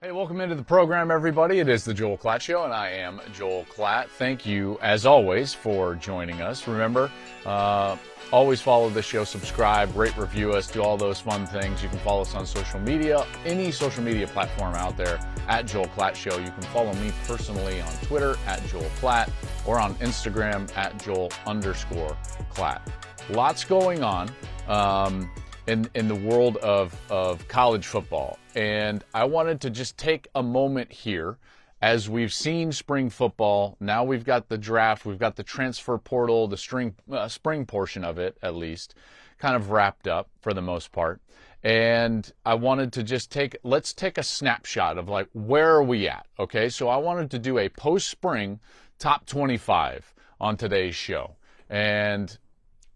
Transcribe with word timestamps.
Hey, 0.00 0.12
welcome 0.12 0.40
into 0.40 0.54
the 0.54 0.62
program, 0.62 1.10
everybody. 1.10 1.58
It 1.58 1.68
is 1.68 1.84
the 1.84 1.92
Joel 1.92 2.16
Klatt 2.16 2.40
Show, 2.40 2.62
and 2.62 2.72
I 2.72 2.88
am 2.90 3.20
Joel 3.34 3.64
Klatt. 3.64 4.06
Thank 4.06 4.46
you, 4.46 4.78
as 4.80 5.04
always, 5.04 5.52
for 5.52 5.96
joining 5.96 6.40
us. 6.40 6.68
Remember, 6.68 7.10
uh, 7.44 7.96
always 8.30 8.60
follow 8.60 8.90
the 8.90 9.02
show, 9.02 9.24
subscribe, 9.24 9.96
rate, 9.96 10.16
review 10.16 10.52
us, 10.52 10.70
do 10.70 10.84
all 10.84 10.96
those 10.96 11.18
fun 11.18 11.46
things. 11.48 11.82
You 11.82 11.88
can 11.88 11.98
follow 11.98 12.20
us 12.20 12.36
on 12.36 12.46
social 12.46 12.78
media, 12.78 13.26
any 13.44 13.72
social 13.72 14.04
media 14.04 14.28
platform 14.28 14.76
out 14.76 14.96
there 14.96 15.18
at 15.48 15.66
Joel 15.66 15.86
Klatt 15.86 16.14
Show. 16.14 16.38
You 16.38 16.52
can 16.52 16.62
follow 16.62 16.94
me 16.94 17.10
personally 17.26 17.80
on 17.80 17.92
Twitter 18.04 18.36
at 18.46 18.64
Joel 18.68 18.88
Klatt 19.00 19.28
or 19.66 19.80
on 19.80 19.96
Instagram 19.96 20.70
at 20.76 20.96
Joel 21.02 21.32
underscore 21.44 22.16
Klatt. 22.54 22.82
Lots 23.30 23.64
going 23.64 24.04
on. 24.04 24.30
Um, 24.68 25.28
in, 25.68 25.88
in 25.94 26.08
the 26.08 26.14
world 26.14 26.56
of, 26.58 26.98
of 27.10 27.46
college 27.46 27.86
football. 27.86 28.38
And 28.54 29.04
I 29.12 29.24
wanted 29.24 29.60
to 29.60 29.70
just 29.70 29.98
take 29.98 30.26
a 30.34 30.42
moment 30.42 30.90
here 30.90 31.36
as 31.82 32.08
we've 32.08 32.32
seen 32.32 32.72
spring 32.72 33.10
football. 33.10 33.76
Now 33.78 34.02
we've 34.02 34.24
got 34.24 34.48
the 34.48 34.58
draft, 34.58 35.04
we've 35.04 35.18
got 35.18 35.36
the 35.36 35.42
transfer 35.42 35.98
portal, 35.98 36.48
the 36.48 36.56
spring, 36.56 36.94
uh, 37.12 37.28
spring 37.28 37.66
portion 37.66 38.02
of 38.02 38.18
it 38.18 38.36
at 38.42 38.56
least, 38.56 38.94
kind 39.38 39.54
of 39.54 39.70
wrapped 39.70 40.08
up 40.08 40.28
for 40.40 40.54
the 40.54 40.62
most 40.62 40.90
part. 40.90 41.20
And 41.62 42.30
I 42.46 42.54
wanted 42.54 42.92
to 42.94 43.02
just 43.02 43.30
take, 43.30 43.56
let's 43.62 43.92
take 43.92 44.16
a 44.16 44.22
snapshot 44.22 44.96
of 44.96 45.08
like, 45.08 45.28
where 45.34 45.70
are 45.74 45.82
we 45.82 46.08
at? 46.08 46.26
Okay. 46.38 46.68
So 46.70 46.88
I 46.88 46.96
wanted 46.96 47.30
to 47.32 47.38
do 47.38 47.58
a 47.58 47.68
post 47.68 48.08
spring 48.08 48.58
top 48.98 49.26
25 49.26 50.14
on 50.40 50.56
today's 50.56 50.94
show. 50.94 51.36
And 51.68 52.36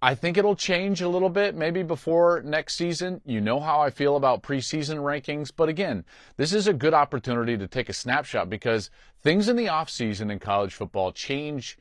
I 0.04 0.16
think 0.16 0.36
it'll 0.36 0.56
change 0.56 1.00
a 1.00 1.08
little 1.08 1.28
bit 1.28 1.54
maybe 1.54 1.84
before 1.84 2.42
next 2.44 2.74
season. 2.74 3.20
You 3.24 3.40
know 3.40 3.60
how 3.60 3.80
I 3.80 3.90
feel 3.90 4.16
about 4.16 4.42
preseason 4.42 4.96
rankings, 4.96 5.52
but 5.54 5.68
again, 5.68 6.04
this 6.36 6.52
is 6.52 6.66
a 6.66 6.72
good 6.72 6.92
opportunity 6.92 7.56
to 7.56 7.68
take 7.68 7.88
a 7.88 7.92
snapshot 7.92 8.50
because 8.50 8.90
things 9.20 9.48
in 9.48 9.54
the 9.54 9.66
offseason 9.66 10.32
in 10.32 10.40
college 10.40 10.74
football 10.74 11.12
change 11.12 11.78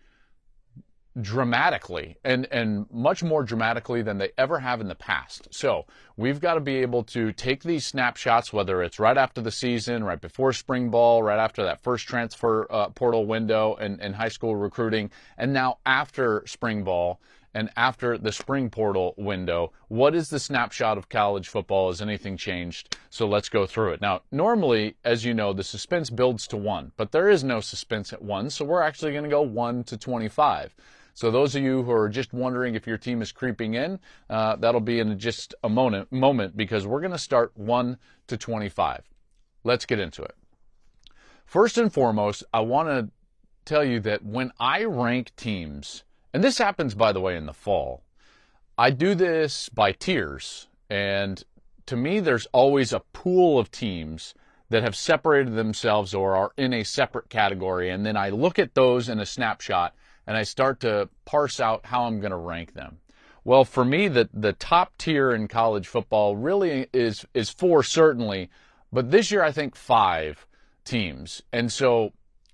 dramatically 1.19 2.15
and 2.23 2.47
and 2.51 2.85
much 2.89 3.21
more 3.21 3.43
dramatically 3.43 4.01
than 4.01 4.17
they 4.17 4.29
ever 4.37 4.59
have 4.59 4.79
in 4.79 4.87
the 4.87 4.95
past. 4.95 5.47
So, 5.51 5.85
we've 6.15 6.39
got 6.39 6.53
to 6.53 6.61
be 6.61 6.75
able 6.77 7.03
to 7.05 7.33
take 7.33 7.63
these 7.63 7.87
snapshots 7.87 8.53
whether 8.53 8.83
it's 8.83 8.99
right 8.99 9.17
after 9.17 9.41
the 9.41 9.51
season, 9.51 10.03
right 10.03 10.21
before 10.21 10.53
spring 10.53 10.89
ball, 10.89 11.23
right 11.23 11.39
after 11.39 11.63
that 11.63 11.81
first 11.81 12.07
transfer 12.07 12.67
uh, 12.71 12.89
portal 12.89 13.25
window 13.25 13.75
and, 13.81 13.99
and 13.99 14.15
high 14.15 14.29
school 14.29 14.55
recruiting, 14.55 15.09
and 15.39 15.51
now 15.51 15.79
after 15.87 16.43
spring 16.45 16.83
ball 16.83 17.19
and 17.53 17.69
after 17.75 18.17
the 18.17 18.31
spring 18.31 18.69
portal 18.69 19.13
window, 19.17 19.71
what 19.87 20.15
is 20.15 20.29
the 20.29 20.39
snapshot 20.39 20.97
of 20.97 21.09
college 21.09 21.47
football? 21.47 21.89
Has 21.89 22.01
anything 22.01 22.37
changed? 22.37 22.95
So 23.09 23.27
let's 23.27 23.49
go 23.49 23.65
through 23.65 23.93
it. 23.93 24.01
Now, 24.01 24.21
normally, 24.31 24.95
as 25.03 25.25
you 25.25 25.33
know, 25.33 25.53
the 25.53 25.63
suspense 25.63 26.09
builds 26.09 26.47
to 26.47 26.57
one, 26.57 26.91
but 26.97 27.11
there 27.11 27.29
is 27.29 27.43
no 27.43 27.59
suspense 27.59 28.13
at 28.13 28.21
one, 28.21 28.49
so 28.49 28.63
we're 28.63 28.81
actually 28.81 29.11
going 29.11 29.25
to 29.25 29.29
go 29.29 29.41
one 29.41 29.83
to 29.85 29.97
25. 29.97 30.75
So 31.13 31.29
those 31.29 31.55
of 31.55 31.63
you 31.63 31.83
who 31.83 31.91
are 31.91 32.09
just 32.09 32.33
wondering 32.33 32.75
if 32.75 32.87
your 32.87 32.97
team 32.97 33.21
is 33.21 33.31
creeping 33.31 33.73
in, 33.73 33.99
uh, 34.29 34.55
that'll 34.55 34.79
be 34.79 34.99
in 34.99 35.19
just 35.19 35.53
a 35.63 35.69
moment, 35.69 36.11
moment 36.11 36.55
because 36.55 36.87
we're 36.87 37.01
going 37.01 37.11
to 37.11 37.17
start 37.17 37.51
1 37.55 37.97
to 38.27 38.37
25. 38.37 39.09
Let's 39.63 39.85
get 39.85 39.99
into 39.99 40.23
it. 40.23 40.35
First 41.45 41.77
and 41.77 41.91
foremost, 41.91 42.45
I 42.53 42.61
want 42.61 42.87
to 42.87 43.09
tell 43.65 43.83
you 43.83 43.99
that 43.99 44.23
when 44.23 44.51
I 44.59 44.85
rank 44.85 45.35
teams, 45.35 46.03
and 46.33 46.43
this 46.43 46.57
happens, 46.57 46.95
by 46.95 47.11
the 47.11 47.21
way, 47.21 47.35
in 47.35 47.45
the 47.45 47.53
fall. 47.53 48.03
I 48.77 48.89
do 48.91 49.15
this 49.15 49.69
by 49.69 49.91
tiers. 49.91 50.67
And 50.89 51.43
to 51.85 51.95
me, 51.95 52.19
there's 52.19 52.47
always 52.53 52.93
a 52.93 53.03
pool 53.13 53.59
of 53.59 53.71
teams 53.71 54.33
that 54.69 54.83
have 54.83 54.95
separated 54.95 55.53
themselves 55.53 56.13
or 56.13 56.35
are 56.35 56.51
in 56.57 56.73
a 56.73 56.83
separate 56.83 57.29
category. 57.29 57.89
And 57.89 58.05
then 58.05 58.15
I 58.15 58.29
look 58.29 58.57
at 58.57 58.73
those 58.73 59.09
in 59.09 59.19
a 59.19 59.25
snapshot 59.25 59.93
and 60.25 60.37
I 60.37 60.43
start 60.43 60.79
to 60.81 61.09
parse 61.25 61.59
out 61.59 61.85
how 61.85 62.05
I'm 62.05 62.19
going 62.19 62.31
to 62.31 62.37
rank 62.37 62.73
them. 62.73 62.99
Well, 63.43 63.65
for 63.65 63.83
me, 63.83 64.07
the, 64.07 64.29
the 64.33 64.53
top 64.53 64.97
tier 64.97 65.31
in 65.31 65.47
college 65.47 65.87
football 65.87 66.35
really 66.35 66.87
is, 66.93 67.25
is 67.33 67.49
four, 67.49 67.83
certainly. 67.83 68.49
But 68.93 69.11
this 69.11 69.31
year, 69.31 69.43
I 69.43 69.51
think 69.51 69.75
five 69.75 70.45
teams. 70.85 71.41
And 71.51 71.71
so 71.71 72.13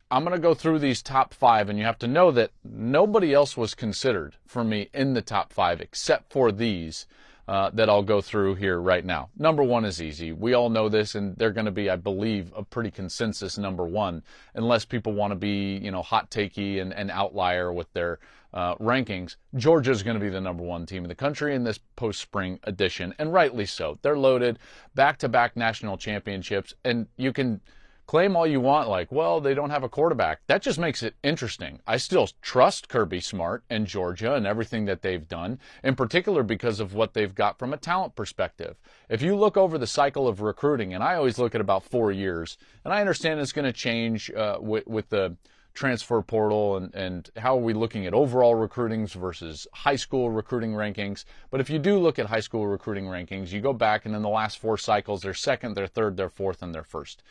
I'm 0.10 0.24
going 0.24 0.36
to 0.36 0.42
go 0.42 0.54
through 0.54 0.80
these 0.80 1.02
top 1.02 1.34
five, 1.34 1.68
and 1.68 1.78
you 1.78 1.84
have 1.84 2.00
to 2.00 2.08
know 2.08 2.32
that 2.32 2.52
nobody 2.64 3.34
else 3.34 3.58
was 3.58 3.76
considered 3.76 4.38
for 4.46 4.64
me 4.64 4.90
in 4.94 5.14
the 5.14 5.22
top 5.22 5.52
five 5.52 5.82
except 5.82 6.32
for 6.32 6.52
these 6.52 7.08
uh, 7.48 7.72
that 7.74 7.90
I'll 7.90 8.04
go 8.04 8.22
through 8.22 8.56
here 8.56 8.80
right 8.80 9.04
now. 9.04 9.30
Number 9.38 9.64
one 9.64 9.84
is 9.84 10.02
easy. 10.02 10.32
We 10.32 10.54
all 10.54 10.70
know 10.70 10.88
this, 10.88 11.16
and 11.16 11.36
they're 11.36 11.52
going 11.52 11.66
to 11.66 11.72
be, 11.72 11.90
I 11.90 11.98
believe, 11.98 12.54
a 12.56 12.64
pretty 12.64 12.92
consensus 12.92 13.58
number 13.58 13.86
one, 13.86 14.24
unless 14.54 14.86
people 14.86 15.12
want 15.12 15.32
to 15.32 15.36
be, 15.36 15.78
you 15.78 15.92
know, 15.92 16.02
hot 16.02 16.32
takey 16.32 16.82
and, 16.82 16.94
and 16.94 17.12
outlier 17.12 17.74
with 17.74 17.92
their 17.94 18.20
uh, 18.54 18.76
rankings. 18.76 19.36
Georgia 19.56 19.92
is 19.92 20.04
going 20.04 20.18
to 20.18 20.24
be 20.24 20.30
the 20.30 20.42
number 20.42 20.64
one 20.64 20.86
team 20.86 21.04
in 21.04 21.10
the 21.10 21.16
country 21.16 21.54
in 21.54 21.64
this 21.66 21.80
post 21.98 22.22
spring 22.22 22.60
edition, 22.64 23.14
and 23.20 23.34
rightly 23.34 23.66
so. 23.66 23.98
They're 24.02 24.18
loaded, 24.18 24.60
back 24.96 25.18
to 25.20 25.30
back 25.30 25.58
national 25.58 25.98
championships, 25.98 26.74
and 26.86 27.08
you 27.18 27.34
can 27.34 27.62
claim 28.08 28.38
all 28.38 28.48
you 28.48 28.62
want, 28.62 28.88
like, 28.88 29.12
well, 29.12 29.42
they 29.42 29.54
don't 29.54 29.70
have 29.70 29.84
a 29.84 29.90
quarterback. 29.90 30.40
That 30.48 30.62
just 30.62 30.80
makes 30.80 31.04
it 31.04 31.16
interesting. 31.24 31.80
I 31.86 31.98
still 31.98 32.30
trust 32.42 32.88
Kirby 32.88 33.20
Smart 33.20 33.64
and 33.70 33.86
Georgia 33.86 34.34
and 34.34 34.48
everything 34.48 34.86
that 34.86 35.02
they've 35.02 35.28
done, 35.28 35.60
in 35.84 35.94
particular 35.94 36.42
because 36.42 36.80
of 36.80 36.94
what 36.94 37.14
they've 37.14 37.36
got 37.36 37.60
from 37.60 37.74
a 37.74 37.78
talent 37.78 38.16
perspective. 38.16 38.78
If 39.10 39.22
you 39.22 39.36
look 39.36 39.58
over 39.58 39.78
the 39.78 39.86
cycle 39.86 40.28
of 40.28 40.40
recruiting, 40.40 40.94
and 40.94 41.04
I 41.04 41.16
always 41.16 41.38
look 41.38 41.54
at 41.54 41.62
about 41.62 41.84
four 41.84 42.12
years, 42.12 42.58
and 42.86 42.94
I 42.94 43.02
understand 43.02 43.42
it's 43.42 43.52
going 43.52 43.66
to 43.66 43.74
change 43.74 44.32
uh, 44.32 44.58
with, 44.62 44.88
with 44.88 45.10
the 45.10 45.36
transfer 45.74 46.22
portal 46.24 46.78
and, 46.78 46.96
and 46.96 47.30
how 47.38 47.56
are 47.56 47.62
we 47.62 47.74
looking 47.74 48.08
at 48.08 48.14
overall 48.14 48.56
recruitings 48.56 49.14
versus 49.14 49.68
high 49.74 49.96
school 49.96 50.32
recruiting 50.32 50.72
rankings. 50.72 51.24
But 51.52 51.62
if 51.62 51.70
you 51.70 51.78
do 51.78 52.00
look 52.00 52.18
at 52.18 52.26
high 52.26 52.40
school 52.40 52.66
recruiting 52.66 53.06
rankings, 53.06 53.52
you 53.52 53.62
go 53.62 53.74
back 53.74 54.06
and 54.06 54.16
in 54.16 54.24
the 54.24 54.30
last 54.30 54.58
four 54.58 54.78
cycles, 54.78 55.22
they're 55.22 55.36
second, 55.36 55.76
they're 55.76 55.86
third, 55.86 56.18
they're 56.18 56.30
fourth, 56.30 56.64
and 56.64 56.74
they're 56.74 56.84
first. 56.84 57.22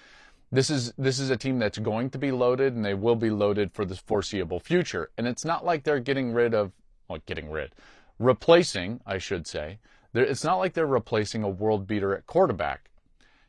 This 0.53 0.71
is 0.71 0.93
this 0.97 1.19
is 1.19 1.31
a 1.31 1.37
team 1.37 1.59
that's 1.59 1.79
going 1.79 2.11
to 2.11 2.19
be 2.19 2.31
loaded, 2.31 2.75
and 2.75 2.85
they 2.85 2.95
will 2.95 3.17
be 3.17 3.31
loaded 3.31 3.73
for 3.73 3.85
the 3.85 3.97
foreseeable 3.97 4.61
future. 4.61 5.11
And 5.19 5.27
it's 5.27 5.45
not 5.45 5.65
like 5.65 5.83
they're 5.83 6.01
getting 6.01 6.33
rid 6.33 6.55
of, 6.55 6.73
well, 7.09 7.21
getting 7.27 7.51
rid, 7.51 7.73
replacing, 8.19 9.01
I 9.05 9.19
should 9.19 9.47
say. 9.47 9.79
It's 10.15 10.45
not 10.45 10.57
like 10.57 10.73
they're 10.73 10.87
replacing 10.87 11.43
a 11.43 11.49
world 11.49 11.87
beater 11.87 12.15
at 12.17 12.27
quarterback. 12.27 12.91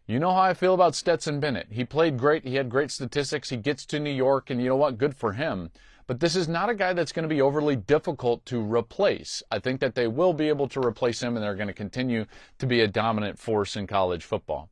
You 0.08 0.20
know 0.20 0.34
how 0.34 0.42
I 0.42 0.54
feel 0.54 0.74
about 0.74 0.96
Stetson 0.96 1.40
Bennett. 1.40 1.68
He 1.70 1.84
played 1.84 2.18
great. 2.18 2.46
He 2.46 2.56
had 2.56 2.70
great 2.70 2.92
statistics. 2.92 3.50
He 3.50 3.58
gets 3.58 3.86
to 3.88 4.00
New 4.00 4.10
York, 4.12 4.50
and 4.50 4.62
you 4.62 4.70
know 4.70 4.76
what? 4.76 4.98
Good 4.98 5.16
for 5.16 5.34
him. 5.34 5.70
But 6.08 6.22
this 6.22 6.36
is 6.36 6.48
not 6.48 6.70
a 6.70 6.76
guy 6.76 6.94
that's 6.94 7.12
going 7.12 7.28
to 7.28 7.34
be 7.34 7.42
overly 7.42 7.76
difficult 7.76 8.46
to 8.46 8.62
replace. 8.62 9.44
I 9.52 9.60
think 9.60 9.82
that 9.82 9.96
they 9.96 10.08
will 10.08 10.32
be 10.34 10.48
able 10.48 10.70
to 10.70 10.80
replace 10.80 11.22
him, 11.22 11.36
and 11.36 11.44
they're 11.44 11.56
going 11.56 11.68
to 11.68 11.74
continue 11.74 12.26
to 12.60 12.66
be 12.66 12.82
a 12.82 12.88
dominant 12.88 13.38
force 13.38 13.76
in 13.76 13.86
college 13.86 14.24
football. 14.24 14.70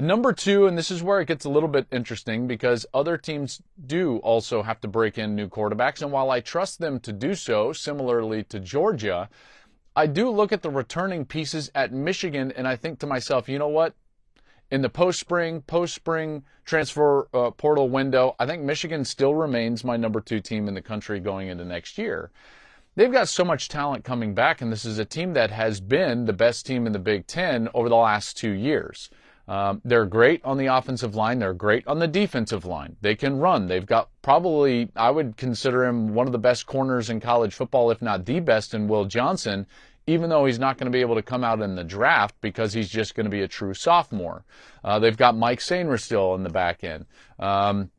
Number 0.00 0.32
two, 0.32 0.68
and 0.68 0.78
this 0.78 0.92
is 0.92 1.02
where 1.02 1.20
it 1.20 1.26
gets 1.26 1.44
a 1.44 1.48
little 1.48 1.68
bit 1.68 1.88
interesting 1.90 2.46
because 2.46 2.86
other 2.94 3.16
teams 3.16 3.60
do 3.84 4.18
also 4.18 4.62
have 4.62 4.80
to 4.82 4.88
break 4.88 5.18
in 5.18 5.34
new 5.34 5.48
quarterbacks. 5.48 6.02
And 6.02 6.12
while 6.12 6.30
I 6.30 6.38
trust 6.38 6.78
them 6.78 7.00
to 7.00 7.12
do 7.12 7.34
so, 7.34 7.72
similarly 7.72 8.44
to 8.44 8.60
Georgia, 8.60 9.28
I 9.96 10.06
do 10.06 10.30
look 10.30 10.52
at 10.52 10.62
the 10.62 10.70
returning 10.70 11.24
pieces 11.24 11.72
at 11.74 11.92
Michigan 11.92 12.52
and 12.52 12.68
I 12.68 12.76
think 12.76 13.00
to 13.00 13.08
myself, 13.08 13.48
you 13.48 13.58
know 13.58 13.68
what? 13.68 13.94
In 14.70 14.82
the 14.82 14.88
post 14.88 15.18
spring, 15.18 15.62
post 15.62 15.96
spring 15.96 16.44
transfer 16.64 17.28
uh, 17.34 17.50
portal 17.50 17.88
window, 17.88 18.36
I 18.38 18.46
think 18.46 18.62
Michigan 18.62 19.04
still 19.04 19.34
remains 19.34 19.82
my 19.82 19.96
number 19.96 20.20
two 20.20 20.38
team 20.38 20.68
in 20.68 20.74
the 20.74 20.82
country 20.82 21.18
going 21.18 21.48
into 21.48 21.64
next 21.64 21.98
year. 21.98 22.30
They've 22.94 23.10
got 23.10 23.28
so 23.28 23.44
much 23.44 23.68
talent 23.68 24.04
coming 24.04 24.34
back, 24.34 24.60
and 24.60 24.70
this 24.70 24.84
is 24.84 24.98
a 24.98 25.04
team 25.04 25.32
that 25.32 25.50
has 25.50 25.80
been 25.80 26.26
the 26.26 26.32
best 26.32 26.66
team 26.66 26.86
in 26.86 26.92
the 26.92 26.98
Big 26.98 27.26
Ten 27.26 27.68
over 27.72 27.88
the 27.88 27.96
last 27.96 28.36
two 28.36 28.50
years. 28.50 29.10
Um, 29.48 29.80
they're 29.82 30.04
great 30.04 30.44
on 30.44 30.58
the 30.58 30.66
offensive 30.66 31.14
line. 31.14 31.38
They're 31.38 31.54
great 31.54 31.86
on 31.86 31.98
the 31.98 32.06
defensive 32.06 32.66
line. 32.66 32.96
They 33.00 33.14
can 33.14 33.38
run. 33.38 33.66
They've 33.66 33.86
got 33.86 34.10
probably, 34.20 34.90
I 34.94 35.10
would 35.10 35.38
consider 35.38 35.86
him 35.86 36.12
one 36.12 36.26
of 36.26 36.32
the 36.32 36.38
best 36.38 36.66
corners 36.66 37.08
in 37.08 37.18
college 37.18 37.54
football, 37.54 37.90
if 37.90 38.02
not 38.02 38.26
the 38.26 38.40
best, 38.40 38.74
in 38.74 38.88
Will 38.88 39.06
Johnson. 39.06 39.66
even 40.08 40.30
though 40.30 40.46
he's 40.46 40.58
not 40.58 40.78
going 40.78 40.86
to 40.86 40.96
be 40.96 41.02
able 41.02 41.14
to 41.14 41.22
come 41.22 41.44
out 41.44 41.60
in 41.60 41.74
the 41.74 41.84
draft 41.84 42.34
because 42.40 42.72
he's 42.72 42.88
just 42.88 43.14
going 43.14 43.24
to 43.24 43.30
be 43.30 43.42
a 43.42 43.48
true 43.48 43.74
sophomore. 43.74 44.42
Uh, 44.82 44.98
they've 44.98 45.18
got 45.18 45.36
Mike 45.36 45.58
Sainer 45.58 46.00
still 46.00 46.34
in 46.34 46.42
the 46.42 46.48
back 46.48 46.82
end. 46.82 47.04
Um, 47.38 47.90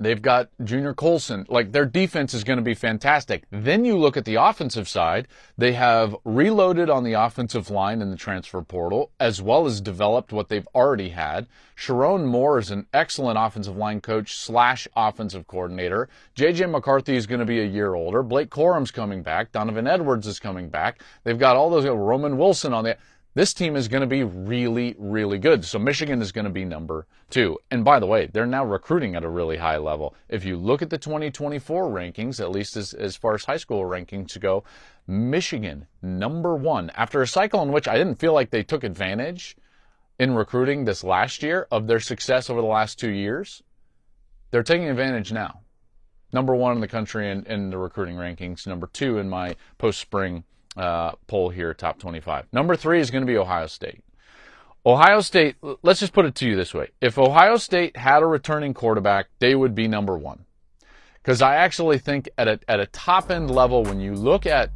They've 0.00 0.20
got 0.20 0.48
Junior 0.64 0.94
Colson. 0.94 1.44
Like 1.50 1.72
their 1.72 1.84
defense 1.84 2.32
is 2.32 2.42
going 2.42 2.56
to 2.56 2.62
be 2.62 2.72
fantastic. 2.72 3.44
Then 3.50 3.84
you 3.84 3.98
look 3.98 4.16
at 4.16 4.24
the 4.24 4.36
offensive 4.36 4.88
side. 4.88 5.28
They 5.58 5.74
have 5.74 6.16
reloaded 6.24 6.88
on 6.88 7.04
the 7.04 7.12
offensive 7.12 7.68
line 7.68 8.00
in 8.00 8.10
the 8.10 8.16
transfer 8.16 8.62
portal, 8.62 9.10
as 9.20 9.42
well 9.42 9.66
as 9.66 9.82
developed 9.82 10.32
what 10.32 10.48
they've 10.48 10.66
already 10.74 11.10
had. 11.10 11.46
Sherrone 11.76 12.24
Moore 12.24 12.58
is 12.58 12.70
an 12.70 12.86
excellent 12.94 13.38
offensive 13.38 13.76
line 13.76 14.00
coach 14.00 14.34
slash 14.34 14.88
offensive 14.96 15.46
coordinator. 15.46 16.08
JJ 16.34 16.70
McCarthy 16.70 17.16
is 17.16 17.26
going 17.26 17.40
to 17.40 17.46
be 17.46 17.60
a 17.60 17.66
year 17.66 17.94
older. 17.94 18.22
Blake 18.22 18.48
Corum's 18.48 18.90
coming 18.90 19.22
back. 19.22 19.52
Donovan 19.52 19.86
Edwards 19.86 20.26
is 20.26 20.40
coming 20.40 20.70
back. 20.70 21.02
They've 21.24 21.38
got 21.38 21.56
all 21.56 21.68
those. 21.68 21.84
Roman 21.84 22.38
Wilson 22.38 22.72
on 22.72 22.84
the 22.84 22.96
this 23.34 23.54
team 23.54 23.76
is 23.76 23.86
going 23.86 24.00
to 24.00 24.08
be 24.08 24.24
really, 24.24 24.96
really 24.98 25.38
good. 25.38 25.64
So 25.64 25.78
Michigan 25.78 26.20
is 26.20 26.32
going 26.32 26.46
to 26.46 26.50
be 26.50 26.64
number 26.64 27.06
two. 27.30 27.58
And 27.70 27.84
by 27.84 28.00
the 28.00 28.06
way, 28.06 28.26
they're 28.26 28.46
now 28.46 28.64
recruiting 28.64 29.14
at 29.14 29.22
a 29.22 29.28
really 29.28 29.56
high 29.56 29.76
level. 29.76 30.16
If 30.28 30.44
you 30.44 30.56
look 30.56 30.82
at 30.82 30.90
the 30.90 30.98
2024 30.98 31.88
rankings, 31.88 32.40
at 32.40 32.50
least 32.50 32.76
as, 32.76 32.92
as 32.92 33.14
far 33.14 33.34
as 33.34 33.44
high 33.44 33.56
school 33.56 33.82
rankings 33.84 34.38
go, 34.40 34.64
Michigan, 35.06 35.86
number 36.02 36.56
one. 36.56 36.90
After 36.96 37.22
a 37.22 37.26
cycle 37.26 37.62
in 37.62 37.70
which 37.70 37.86
I 37.86 37.96
didn't 37.96 38.18
feel 38.18 38.32
like 38.32 38.50
they 38.50 38.64
took 38.64 38.82
advantage 38.82 39.56
in 40.18 40.34
recruiting 40.34 40.84
this 40.84 41.04
last 41.04 41.42
year 41.42 41.68
of 41.70 41.86
their 41.86 42.00
success 42.00 42.50
over 42.50 42.60
the 42.60 42.66
last 42.66 42.98
two 42.98 43.10
years, 43.10 43.62
they're 44.50 44.64
taking 44.64 44.88
advantage 44.88 45.32
now. 45.32 45.60
Number 46.32 46.54
one 46.54 46.72
in 46.72 46.80
the 46.80 46.88
country 46.88 47.30
in, 47.30 47.44
in 47.46 47.70
the 47.70 47.78
recruiting 47.78 48.16
rankings, 48.16 48.66
number 48.66 48.88
two 48.88 49.18
in 49.18 49.28
my 49.28 49.54
post 49.78 50.00
spring 50.00 50.44
uh, 50.76 51.12
poll 51.26 51.50
here, 51.50 51.74
top 51.74 51.98
25. 51.98 52.46
Number 52.52 52.76
three 52.76 53.00
is 53.00 53.10
going 53.10 53.22
to 53.22 53.30
be 53.30 53.36
Ohio 53.36 53.66
State. 53.66 54.02
Ohio 54.86 55.20
State, 55.20 55.56
let's 55.82 56.00
just 56.00 56.12
put 56.12 56.24
it 56.24 56.34
to 56.36 56.46
you 56.46 56.56
this 56.56 56.72
way. 56.72 56.88
If 57.00 57.18
Ohio 57.18 57.56
State 57.56 57.96
had 57.96 58.22
a 58.22 58.26
returning 58.26 58.72
quarterback, 58.72 59.26
they 59.38 59.54
would 59.54 59.74
be 59.74 59.88
number 59.88 60.16
one. 60.16 60.44
Because 61.22 61.42
I 61.42 61.56
actually 61.56 61.98
think 61.98 62.30
at 62.38 62.48
a, 62.48 62.58
at 62.66 62.80
a 62.80 62.86
top 62.86 63.30
end 63.30 63.50
level, 63.50 63.84
when 63.84 64.00
you 64.00 64.14
look 64.14 64.46
at 64.46 64.70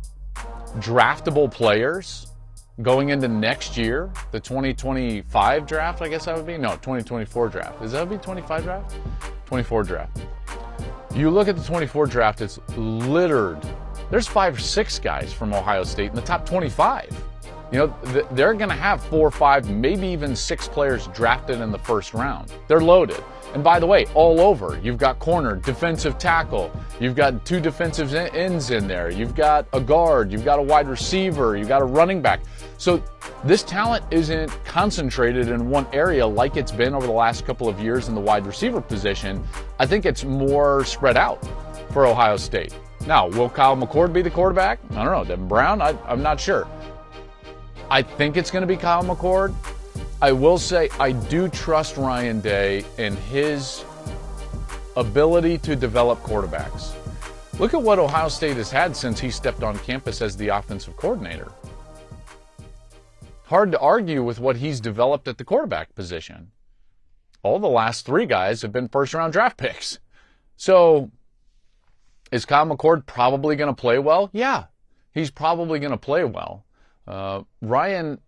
draftable 0.76 1.50
players 1.50 2.26
going 2.82 3.10
into 3.10 3.28
next 3.28 3.78
year, 3.78 4.12
the 4.30 4.40
2025 4.40 5.66
draft, 5.66 6.02
I 6.02 6.08
guess 6.08 6.26
that 6.26 6.36
would 6.36 6.46
be? 6.46 6.58
No, 6.58 6.70
2024 6.72 7.48
draft. 7.48 7.82
Is 7.82 7.92
that 7.92 8.06
would 8.06 8.18
be 8.18 8.22
25 8.22 8.62
draft? 8.62 8.96
24 9.46 9.84
draft. 9.84 10.18
You 11.14 11.30
look 11.30 11.48
at 11.48 11.56
the 11.56 11.62
24 11.62 12.06
draft, 12.08 12.40
it's 12.42 12.58
littered 12.76 13.60
there's 14.10 14.26
five 14.26 14.56
or 14.56 14.60
six 14.60 14.98
guys 14.98 15.32
from 15.32 15.52
Ohio 15.52 15.84
State 15.84 16.10
in 16.10 16.16
the 16.16 16.22
top 16.22 16.46
25. 16.46 17.10
You 17.72 17.78
know, 17.78 18.22
they're 18.32 18.54
going 18.54 18.70
to 18.70 18.76
have 18.76 19.02
four, 19.02 19.30
five, 19.30 19.68
maybe 19.68 20.06
even 20.06 20.36
six 20.36 20.68
players 20.68 21.08
drafted 21.08 21.60
in 21.60 21.72
the 21.72 21.78
first 21.78 22.14
round. 22.14 22.52
They're 22.68 22.80
loaded. 22.80 23.22
And 23.54 23.62
by 23.62 23.78
the 23.78 23.86
way, 23.86 24.06
all 24.14 24.40
over, 24.40 24.80
you've 24.82 24.98
got 24.98 25.20
corner, 25.20 25.54
defensive 25.56 26.18
tackle, 26.18 26.72
you've 26.98 27.14
got 27.14 27.46
two 27.46 27.60
defensive 27.60 28.12
ends 28.12 28.72
in 28.72 28.88
there, 28.88 29.10
you've 29.10 29.36
got 29.36 29.66
a 29.72 29.80
guard, 29.80 30.32
you've 30.32 30.44
got 30.44 30.58
a 30.58 30.62
wide 30.62 30.88
receiver, 30.88 31.56
you've 31.56 31.68
got 31.68 31.80
a 31.80 31.84
running 31.84 32.20
back. 32.20 32.40
So 32.78 33.02
this 33.44 33.62
talent 33.62 34.04
isn't 34.10 34.50
concentrated 34.64 35.48
in 35.48 35.70
one 35.70 35.86
area 35.92 36.26
like 36.26 36.56
it's 36.56 36.72
been 36.72 36.94
over 36.94 37.06
the 37.06 37.12
last 37.12 37.46
couple 37.46 37.68
of 37.68 37.78
years 37.78 38.08
in 38.08 38.16
the 38.16 38.20
wide 38.20 38.44
receiver 38.44 38.80
position. 38.80 39.42
I 39.78 39.86
think 39.86 40.04
it's 40.04 40.24
more 40.24 40.84
spread 40.84 41.16
out 41.16 41.38
for 41.92 42.06
Ohio 42.06 42.36
State. 42.36 42.76
Now, 43.06 43.28
will 43.28 43.50
Kyle 43.50 43.76
McCord 43.76 44.12
be 44.12 44.22
the 44.22 44.30
quarterback? 44.30 44.78
I 44.92 45.04
don't 45.04 45.12
know. 45.12 45.24
Devin 45.24 45.46
Brown? 45.46 45.82
I, 45.82 45.96
I'm 46.06 46.22
not 46.22 46.40
sure. 46.40 46.66
I 47.90 48.00
think 48.00 48.36
it's 48.36 48.50
going 48.50 48.62
to 48.62 48.66
be 48.66 48.76
Kyle 48.76 49.04
McCord. 49.04 49.54
I 50.22 50.32
will 50.32 50.56
say 50.56 50.88
I 50.98 51.12
do 51.12 51.48
trust 51.48 51.98
Ryan 51.98 52.40
Day 52.40 52.82
in 52.96 53.14
his 53.16 53.84
ability 54.96 55.58
to 55.58 55.76
develop 55.76 56.20
quarterbacks. 56.22 56.94
Look 57.58 57.74
at 57.74 57.82
what 57.82 57.98
Ohio 57.98 58.28
State 58.28 58.56
has 58.56 58.70
had 58.70 58.96
since 58.96 59.20
he 59.20 59.30
stepped 59.30 59.62
on 59.62 59.78
campus 59.80 60.22
as 60.22 60.36
the 60.36 60.48
offensive 60.48 60.96
coordinator. 60.96 61.52
Hard 63.44 63.70
to 63.72 63.78
argue 63.78 64.24
with 64.24 64.40
what 64.40 64.56
he's 64.56 64.80
developed 64.80 65.28
at 65.28 65.36
the 65.36 65.44
quarterback 65.44 65.94
position. 65.94 66.50
All 67.42 67.58
the 67.58 67.68
last 67.68 68.06
three 68.06 68.24
guys 68.24 68.62
have 68.62 68.72
been 68.72 68.88
first 68.88 69.12
round 69.12 69.34
draft 69.34 69.58
picks. 69.58 69.98
So 70.56 71.10
is 72.32 72.44
Kyle 72.44 72.66
McCord 72.66 73.06
probably 73.06 73.56
going 73.56 73.74
to 73.74 73.80
play 73.80 73.98
well? 73.98 74.30
Yeah, 74.32 74.64
he's 75.12 75.30
probably 75.30 75.78
going 75.78 75.92
to 75.92 75.96
play 75.98 76.24
well. 76.24 76.64
Uh, 77.06 77.42
Ryan 77.60 78.20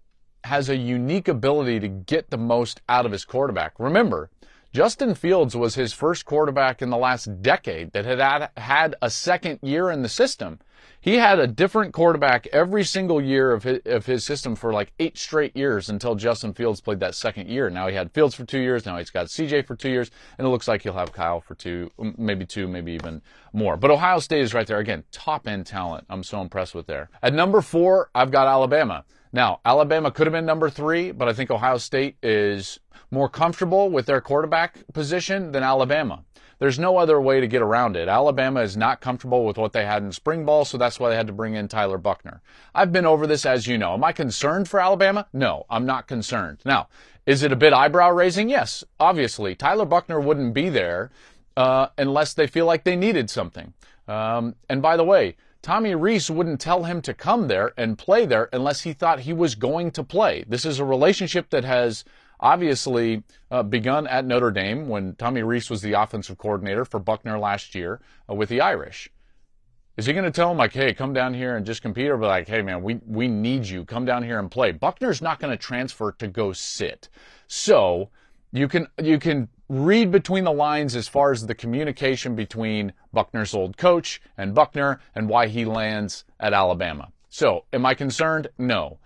has 0.45 0.69
a 0.69 0.77
unique 0.77 1.29
ability 1.29 1.81
to 1.81 1.89
get 1.89 2.31
the 2.31 2.39
most 2.39 2.81
out 2.89 3.07
of 3.07 3.13
his 3.13 3.25
quarterback. 3.25 3.75
Remember, 3.79 4.31
Justin 4.76 5.14
Fields 5.14 5.56
was 5.56 5.75
his 5.75 5.94
first 5.94 6.26
quarterback 6.26 6.82
in 6.82 6.90
the 6.90 6.99
last 6.99 7.40
decade 7.40 7.93
that 7.93 8.05
had 8.05 8.50
had 8.58 8.94
a 9.00 9.08
second 9.08 9.58
year 9.62 9.90
in 9.90 10.02
the 10.02 10.08
system. 10.11 10.58
He 11.00 11.14
had 11.14 11.38
a 11.38 11.46
different 11.46 11.94
quarterback 11.94 12.46
every 12.49 12.84
single 12.84 13.19
year 13.19 13.52
of 13.52 13.62
his, 13.62 13.81
of 13.87 14.05
his 14.05 14.23
system 14.23 14.55
for 14.55 14.75
like 14.75 14.93
eight 14.99 15.17
straight 15.17 15.56
years 15.56 15.88
until 15.88 16.14
Justin 16.14 16.52
Fields 16.52 16.82
played 16.82 17.00
that 17.00 17.14
second 17.14 17.49
year. 17.49 17.70
Now 17.70 17.88
he 17.88 17.94
had 17.94 18.12
Fields 18.12 18.34
for 18.34 18.44
two 18.44 18.58
years. 18.58 18.84
Now 18.84 18.99
he's 18.99 19.08
got 19.08 19.28
CJ 19.28 19.67
for 19.67 19.76
two 19.76 19.88
years. 19.88 20.11
And 20.37 20.46
it 20.46 20.50
looks 20.50 20.69
like 20.69 20.82
he'll 20.82 20.93
have 20.93 21.11
Kyle 21.11 21.40
for 21.40 21.55
two, 21.55 21.90
maybe 22.19 22.44
two, 22.44 22.69
maybe 22.69 22.93
even 22.93 23.23
more. 23.55 23.78
But 23.78 23.90
Ohio 23.90 24.19
State 24.19 24.43
is 24.43 24.52
right 24.52 24.67
there. 24.67 24.81
Again, 24.81 25.05
top 25.11 25.49
end 25.49 25.64
talent. 25.64 26.05
I'm 26.11 26.23
so 26.23 26.43
impressed 26.43 26.75
with 26.75 26.87
there. 26.87 27.08
At 27.23 27.32
number 27.32 27.62
four, 27.62 28.11
I've 28.14 28.31
got 28.31 28.46
Alabama. 28.46 29.06
Now, 29.32 29.61
Alabama 29.64 30.11
could 30.11 30.26
have 30.26 30.32
been 30.32 30.46
number 30.46 30.70
three, 30.70 31.12
but 31.12 31.28
I 31.28 31.32
think 31.32 31.50
Ohio 31.50 31.78
State 31.78 32.17
is 32.23 32.78
more 33.11 33.28
comfortable 33.28 33.90
with 33.90 34.06
their 34.06 34.20
quarterback 34.20 34.78
position 34.93 35.52
than 35.52 35.62
Alabama. 35.62 36.25
There's 36.58 36.78
no 36.78 36.96
other 36.96 37.20
way 37.20 37.40
to 37.40 37.46
get 37.46 37.61
around 37.61 37.96
it. 37.96 38.08
Alabama 38.08 38.62
is 38.62 38.76
not 38.76 39.02
comfortable 39.02 39.44
with 39.44 39.58
what 39.58 39.73
they 39.73 39.84
had 39.84 40.02
in 40.02 40.11
spring 40.11 40.46
ball, 40.46 40.64
so 40.64 40.78
that's 40.78 40.99
why 40.99 41.11
they 41.11 41.17
had 41.17 41.26
to 41.26 41.32
bring 41.32 41.55
in 41.55 41.69
Tyler 41.69 41.99
Buchner. 41.99 42.40
I've 42.75 42.93
been 42.93 43.05
over 43.05 43.26
this, 43.26 43.44
as 43.44 43.67
you 43.67 43.76
know. 43.76 43.93
Am 43.93 44.05
I 44.05 44.12
concerned 44.12 44.69
for 44.69 44.81
Alabama? 44.81 45.26
No, 45.34 45.67
I'm 45.69 45.84
not 45.84 46.06
concerned. 46.06 46.61
Now, 46.64 46.88
is 47.26 47.43
it 47.43 47.52
a 47.52 47.56
bit 47.56 47.75
eyebrow 47.75 48.11
raising? 48.11 48.49
Yes, 48.49 48.84
obviously. 48.99 49.55
Tyler 49.55 49.84
Buchner 49.84 50.19
wouldn't 50.19 50.55
be 50.55 50.70
there 50.70 51.11
uh, 51.58 51.88
unless 51.99 52.32
they 52.32 52.46
feel 52.46 52.64
like 52.64 52.84
they 52.84 52.96
needed 52.96 53.28
something. 53.28 53.75
Um, 54.08 54.55
and 54.70 54.81
by 54.81 54.96
the 54.96 55.05
way, 55.05 55.37
Tommy 55.67 55.97
Rees 55.97 56.31
wouldn't 56.31 56.61
tell 56.61 56.85
him 56.85 57.03
to 57.03 57.13
come 57.13 57.49
there 57.49 57.73
and 57.77 57.99
play 57.99 58.25
there 58.25 58.49
unless 58.53 58.83
he 58.83 58.93
thought 58.93 59.19
he 59.19 59.33
was 59.33 59.57
going 59.57 59.91
to 59.91 60.05
play. 60.05 60.45
This 60.47 60.65
is 60.65 60.79
a 60.79 60.85
relationship 60.85 61.51
that 61.51 61.65
has 61.65 62.05
obviously 62.39 63.25
uh, 63.51 63.65
begun 63.65 64.07
at 64.07 64.25
Notre 64.25 64.53
Dame 64.53 64.89
when 64.89 65.17
Tommy 65.17 65.43
Rees 65.43 65.69
was 65.69 65.83
the 65.83 65.95
offensive 65.95 66.38
coordinator 66.38 66.85
for 66.85 67.00
Buchner 67.00 67.37
last 67.37 67.75
year 67.75 68.00
uh, 68.31 68.35
with 68.35 68.49
the 68.49 68.61
Irish. 68.61 69.11
Is 69.97 70.07
he 70.07 70.12
going 70.12 70.25
to 70.25 70.31
tell 70.31 70.52
him 70.52 70.57
like, 70.57 70.73
"Hey, 70.73 70.95
come 70.95 71.12
down 71.12 71.35
here 71.35 71.57
and 71.57 71.67
just 71.67 71.83
compete," 71.83 72.11
or 72.11 72.17
be 72.17 72.26
like, 72.26 72.47
"Hey, 72.47 72.62
man, 72.62 72.81
we 72.85 73.00
we 73.05 73.26
need 73.26 73.67
you. 73.67 73.85
Come 73.85 74.05
down 74.05 74.23
here 74.23 74.38
and 74.38 74.49
play." 74.49 74.71
Buchner's 74.71 75.21
not 75.21 75.40
going 75.40 75.50
to 75.50 75.61
transfer 75.61 76.12
to 76.12 76.29
go 76.29 76.52
sit. 76.52 77.09
So 77.49 78.11
you 78.52 78.69
can 78.69 78.87
you 79.02 79.19
can 79.19 79.49
read 79.68 80.11
between 80.11 80.44
the 80.44 80.52
lines 80.52 80.94
as 80.94 81.08
far 81.08 81.32
as 81.32 81.46
the 81.46 81.54
communication 81.54 82.35
between 82.35 82.92
Buchner's 83.12 83.54
old 83.54 83.76
coach 83.76 84.20
and 84.37 84.54
Buchner 84.54 85.00
and 85.14 85.28
why 85.28 85.49
he 85.49 85.64
lands 85.64 86.25
at 86.38 86.52
Alabama. 86.52 87.12
So, 87.28 87.64
am 87.73 87.85
I 87.85 87.94
concerned? 87.94 88.49
No. 88.58 88.99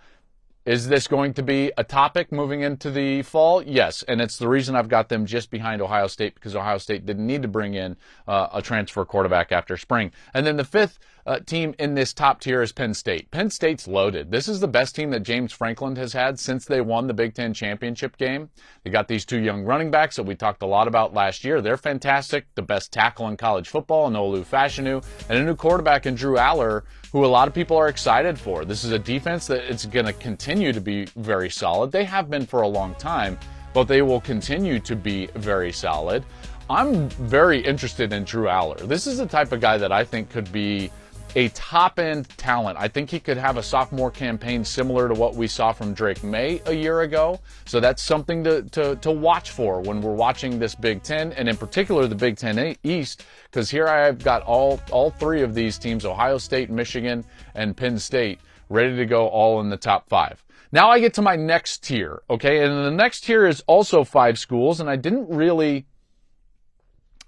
Is 0.66 0.88
this 0.88 1.08
going 1.08 1.32
to 1.34 1.42
be 1.42 1.72
a 1.78 1.84
topic 1.84 2.30
moving 2.30 2.60
into 2.60 2.90
the 2.90 3.22
fall? 3.22 3.62
Yes, 3.62 4.04
and 4.06 4.20
it's 4.20 4.36
the 4.36 4.46
reason 4.46 4.76
I've 4.76 4.90
got 4.90 5.08
them 5.08 5.24
just 5.24 5.50
behind 5.50 5.80
Ohio 5.80 6.06
State 6.06 6.34
because 6.34 6.54
Ohio 6.54 6.76
State 6.76 7.06
didn't 7.06 7.26
need 7.26 7.42
to 7.42 7.48
bring 7.48 7.74
in 7.74 7.96
uh, 8.28 8.48
a 8.52 8.60
transfer 8.60 9.06
quarterback 9.06 9.52
after 9.52 9.78
spring. 9.78 10.12
And 10.34 10.46
then 10.46 10.58
the 10.58 10.64
fifth 10.64 10.98
uh, 11.30 11.38
team 11.38 11.72
in 11.78 11.94
this 11.94 12.12
top 12.12 12.40
tier 12.40 12.60
is 12.60 12.72
Penn 12.72 12.92
State. 12.92 13.30
Penn 13.30 13.50
State's 13.50 13.86
loaded. 13.86 14.32
This 14.32 14.48
is 14.48 14.58
the 14.58 14.66
best 14.66 14.96
team 14.96 15.10
that 15.10 15.20
James 15.20 15.52
Franklin 15.52 15.94
has 15.94 16.12
had 16.12 16.40
since 16.40 16.64
they 16.64 16.80
won 16.80 17.06
the 17.06 17.14
Big 17.14 17.34
Ten 17.34 17.54
championship 17.54 18.16
game. 18.16 18.50
They 18.82 18.90
got 18.90 19.06
these 19.06 19.24
two 19.24 19.38
young 19.38 19.62
running 19.62 19.92
backs 19.92 20.16
that 20.16 20.24
we 20.24 20.34
talked 20.34 20.62
a 20.62 20.66
lot 20.66 20.88
about 20.88 21.14
last 21.14 21.44
year. 21.44 21.60
They're 21.60 21.76
fantastic. 21.76 22.46
The 22.56 22.62
best 22.62 22.92
tackle 22.92 23.28
in 23.28 23.36
college 23.36 23.68
football, 23.68 24.10
Olu 24.10 24.44
Fashanu, 24.44 25.04
and 25.28 25.38
a 25.38 25.44
new 25.44 25.54
quarterback 25.54 26.04
in 26.04 26.16
Drew 26.16 26.34
Allar, 26.34 26.82
who 27.12 27.24
a 27.24 27.28
lot 27.28 27.46
of 27.46 27.54
people 27.54 27.76
are 27.76 27.88
excited 27.88 28.36
for. 28.36 28.64
This 28.64 28.82
is 28.82 28.90
a 28.90 28.98
defense 28.98 29.46
that 29.46 29.70
it's 29.70 29.86
going 29.86 30.06
to 30.06 30.12
continue 30.14 30.72
to 30.72 30.80
be 30.80 31.04
very 31.14 31.48
solid. 31.48 31.92
They 31.92 32.04
have 32.04 32.28
been 32.28 32.44
for 32.44 32.62
a 32.62 32.68
long 32.68 32.96
time, 32.96 33.38
but 33.72 33.84
they 33.84 34.02
will 34.02 34.20
continue 34.20 34.80
to 34.80 34.96
be 34.96 35.26
very 35.36 35.70
solid. 35.70 36.24
I'm 36.68 37.08
very 37.08 37.60
interested 37.60 38.12
in 38.12 38.24
Drew 38.24 38.46
Allar. 38.46 38.78
This 38.80 39.06
is 39.06 39.18
the 39.18 39.26
type 39.26 39.52
of 39.52 39.60
guy 39.60 39.78
that 39.78 39.92
I 39.92 40.04
think 40.04 40.28
could 40.30 40.50
be 40.50 40.90
a 41.36 41.48
top 41.50 41.98
end 41.98 42.28
talent. 42.36 42.76
I 42.78 42.88
think 42.88 43.10
he 43.10 43.20
could 43.20 43.36
have 43.36 43.56
a 43.56 43.62
sophomore 43.62 44.10
campaign 44.10 44.64
similar 44.64 45.08
to 45.08 45.14
what 45.14 45.34
we 45.34 45.46
saw 45.46 45.72
from 45.72 45.94
Drake 45.94 46.22
Maye 46.24 46.60
a 46.66 46.72
year 46.72 47.02
ago. 47.02 47.40
So 47.66 47.80
that's 47.80 48.02
something 48.02 48.42
to, 48.44 48.62
to, 48.62 48.96
to 48.96 49.10
watch 49.10 49.50
for 49.50 49.80
when 49.80 50.00
we're 50.00 50.14
watching 50.14 50.58
this 50.58 50.74
Big 50.74 51.02
Ten, 51.02 51.32
and 51.34 51.48
in 51.48 51.56
particular 51.56 52.06
the 52.06 52.14
Big 52.14 52.36
Ten 52.36 52.76
East, 52.82 53.24
because 53.44 53.70
here 53.70 53.88
I've 53.88 54.22
got 54.22 54.42
all, 54.42 54.80
all 54.90 55.10
three 55.10 55.42
of 55.42 55.54
these 55.54 55.78
teams 55.78 56.04
Ohio 56.04 56.38
State, 56.38 56.70
Michigan, 56.70 57.24
and 57.54 57.76
Penn 57.76 57.98
State 57.98 58.40
ready 58.68 58.96
to 58.96 59.06
go 59.06 59.28
all 59.28 59.60
in 59.60 59.68
the 59.68 59.76
top 59.76 60.08
five. 60.08 60.44
Now 60.72 60.90
I 60.90 61.00
get 61.00 61.14
to 61.14 61.22
my 61.22 61.34
next 61.34 61.82
tier, 61.82 62.22
okay? 62.30 62.64
And 62.64 62.84
the 62.84 62.90
next 62.90 63.22
tier 63.22 63.46
is 63.46 63.62
also 63.66 64.04
five 64.04 64.38
schools, 64.38 64.80
and 64.80 64.88
I 64.88 64.96
didn't 64.96 65.28
really. 65.28 65.86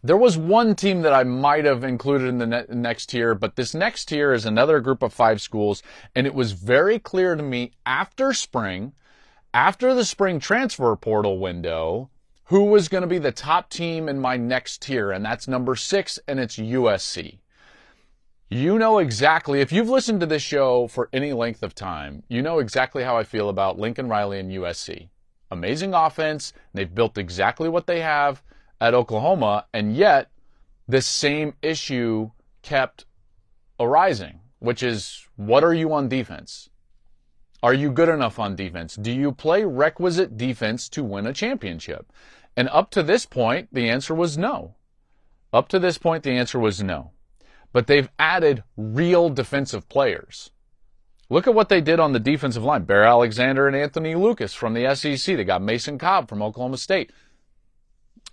There 0.04 0.16
was 0.16 0.36
one 0.36 0.74
team 0.74 1.02
that 1.02 1.12
I 1.12 1.22
might 1.22 1.64
have 1.64 1.84
included 1.84 2.26
in 2.26 2.38
the 2.38 2.46
ne- 2.46 2.64
next 2.70 3.06
tier, 3.06 3.36
but 3.36 3.54
this 3.54 3.72
next 3.72 4.06
tier 4.06 4.32
is 4.32 4.44
another 4.44 4.80
group 4.80 5.00
of 5.00 5.12
five 5.12 5.40
schools, 5.40 5.80
and 6.16 6.26
it 6.26 6.34
was 6.34 6.52
very 6.52 6.98
clear 6.98 7.36
to 7.36 7.42
me 7.42 7.70
after 7.86 8.32
spring, 8.32 8.94
after 9.54 9.94
the 9.94 10.04
spring 10.04 10.40
transfer 10.40 10.96
portal 10.96 11.38
window, 11.38 12.10
who 12.46 12.64
was 12.64 12.88
going 12.88 13.02
to 13.02 13.06
be 13.06 13.18
the 13.18 13.30
top 13.30 13.70
team 13.70 14.08
in 14.08 14.18
my 14.18 14.36
next 14.36 14.82
tier, 14.82 15.12
and 15.12 15.24
that's 15.24 15.46
number 15.46 15.76
six, 15.76 16.18
and 16.26 16.40
it's 16.40 16.56
USC. 16.56 17.38
You 18.48 18.80
know 18.80 18.98
exactly, 18.98 19.60
if 19.60 19.70
you've 19.70 19.88
listened 19.88 20.18
to 20.18 20.26
this 20.26 20.42
show 20.42 20.88
for 20.88 21.10
any 21.12 21.32
length 21.32 21.62
of 21.62 21.76
time, 21.76 22.24
you 22.28 22.42
know 22.42 22.58
exactly 22.58 23.04
how 23.04 23.16
I 23.16 23.22
feel 23.22 23.48
about 23.48 23.78
Lincoln 23.78 24.08
Riley 24.08 24.40
and 24.40 24.50
USC. 24.50 25.10
Amazing 25.52 25.94
offense. 25.94 26.52
They've 26.74 26.92
built 26.92 27.18
exactly 27.18 27.68
what 27.68 27.86
they 27.86 28.00
have 28.00 28.42
at 28.82 28.94
Oklahoma, 28.94 29.66
and 29.72 29.96
yet 29.96 30.30
this 30.86 31.06
same 31.06 31.54
issue 31.62 32.30
kept 32.62 33.06
arising, 33.78 34.40
which 34.58 34.82
is 34.82 35.26
what 35.36 35.64
are 35.64 35.74
you 35.74 35.92
on 35.92 36.08
defense? 36.08 36.68
Are 37.62 37.74
you 37.74 37.90
good 37.90 38.08
enough 38.08 38.38
on 38.38 38.56
defense? 38.56 38.96
Do 38.96 39.12
you 39.12 39.32
play 39.32 39.64
requisite 39.64 40.36
defense 40.36 40.88
to 40.90 41.04
win 41.04 41.26
a 41.26 41.32
championship? 41.32 42.12
And 42.56 42.68
up 42.70 42.90
to 42.90 43.02
this 43.02 43.24
point, 43.24 43.68
the 43.72 43.88
answer 43.88 44.14
was 44.14 44.36
no. 44.36 44.74
Up 45.52 45.68
to 45.68 45.78
this 45.78 45.96
point, 45.96 46.24
the 46.24 46.32
answer 46.32 46.58
was 46.58 46.82
no 46.82 47.12
but 47.72 47.86
they've 47.86 48.10
added 48.18 48.62
real 48.76 49.30
defensive 49.30 49.88
players. 49.88 50.50
Look 51.28 51.46
at 51.46 51.54
what 51.54 51.70
they 51.70 51.80
did 51.80 51.98
on 51.98 52.12
the 52.12 52.20
defensive 52.20 52.62
line. 52.62 52.84
Bear 52.84 53.04
Alexander 53.04 53.66
and 53.66 53.74
Anthony 53.74 54.14
Lucas 54.14 54.52
from 54.52 54.74
the 54.74 54.94
SEC. 54.94 55.36
They 55.36 55.44
got 55.44 55.62
Mason 55.62 55.98
Cobb 55.98 56.28
from 56.28 56.42
Oklahoma 56.42 56.76
State. 56.76 57.10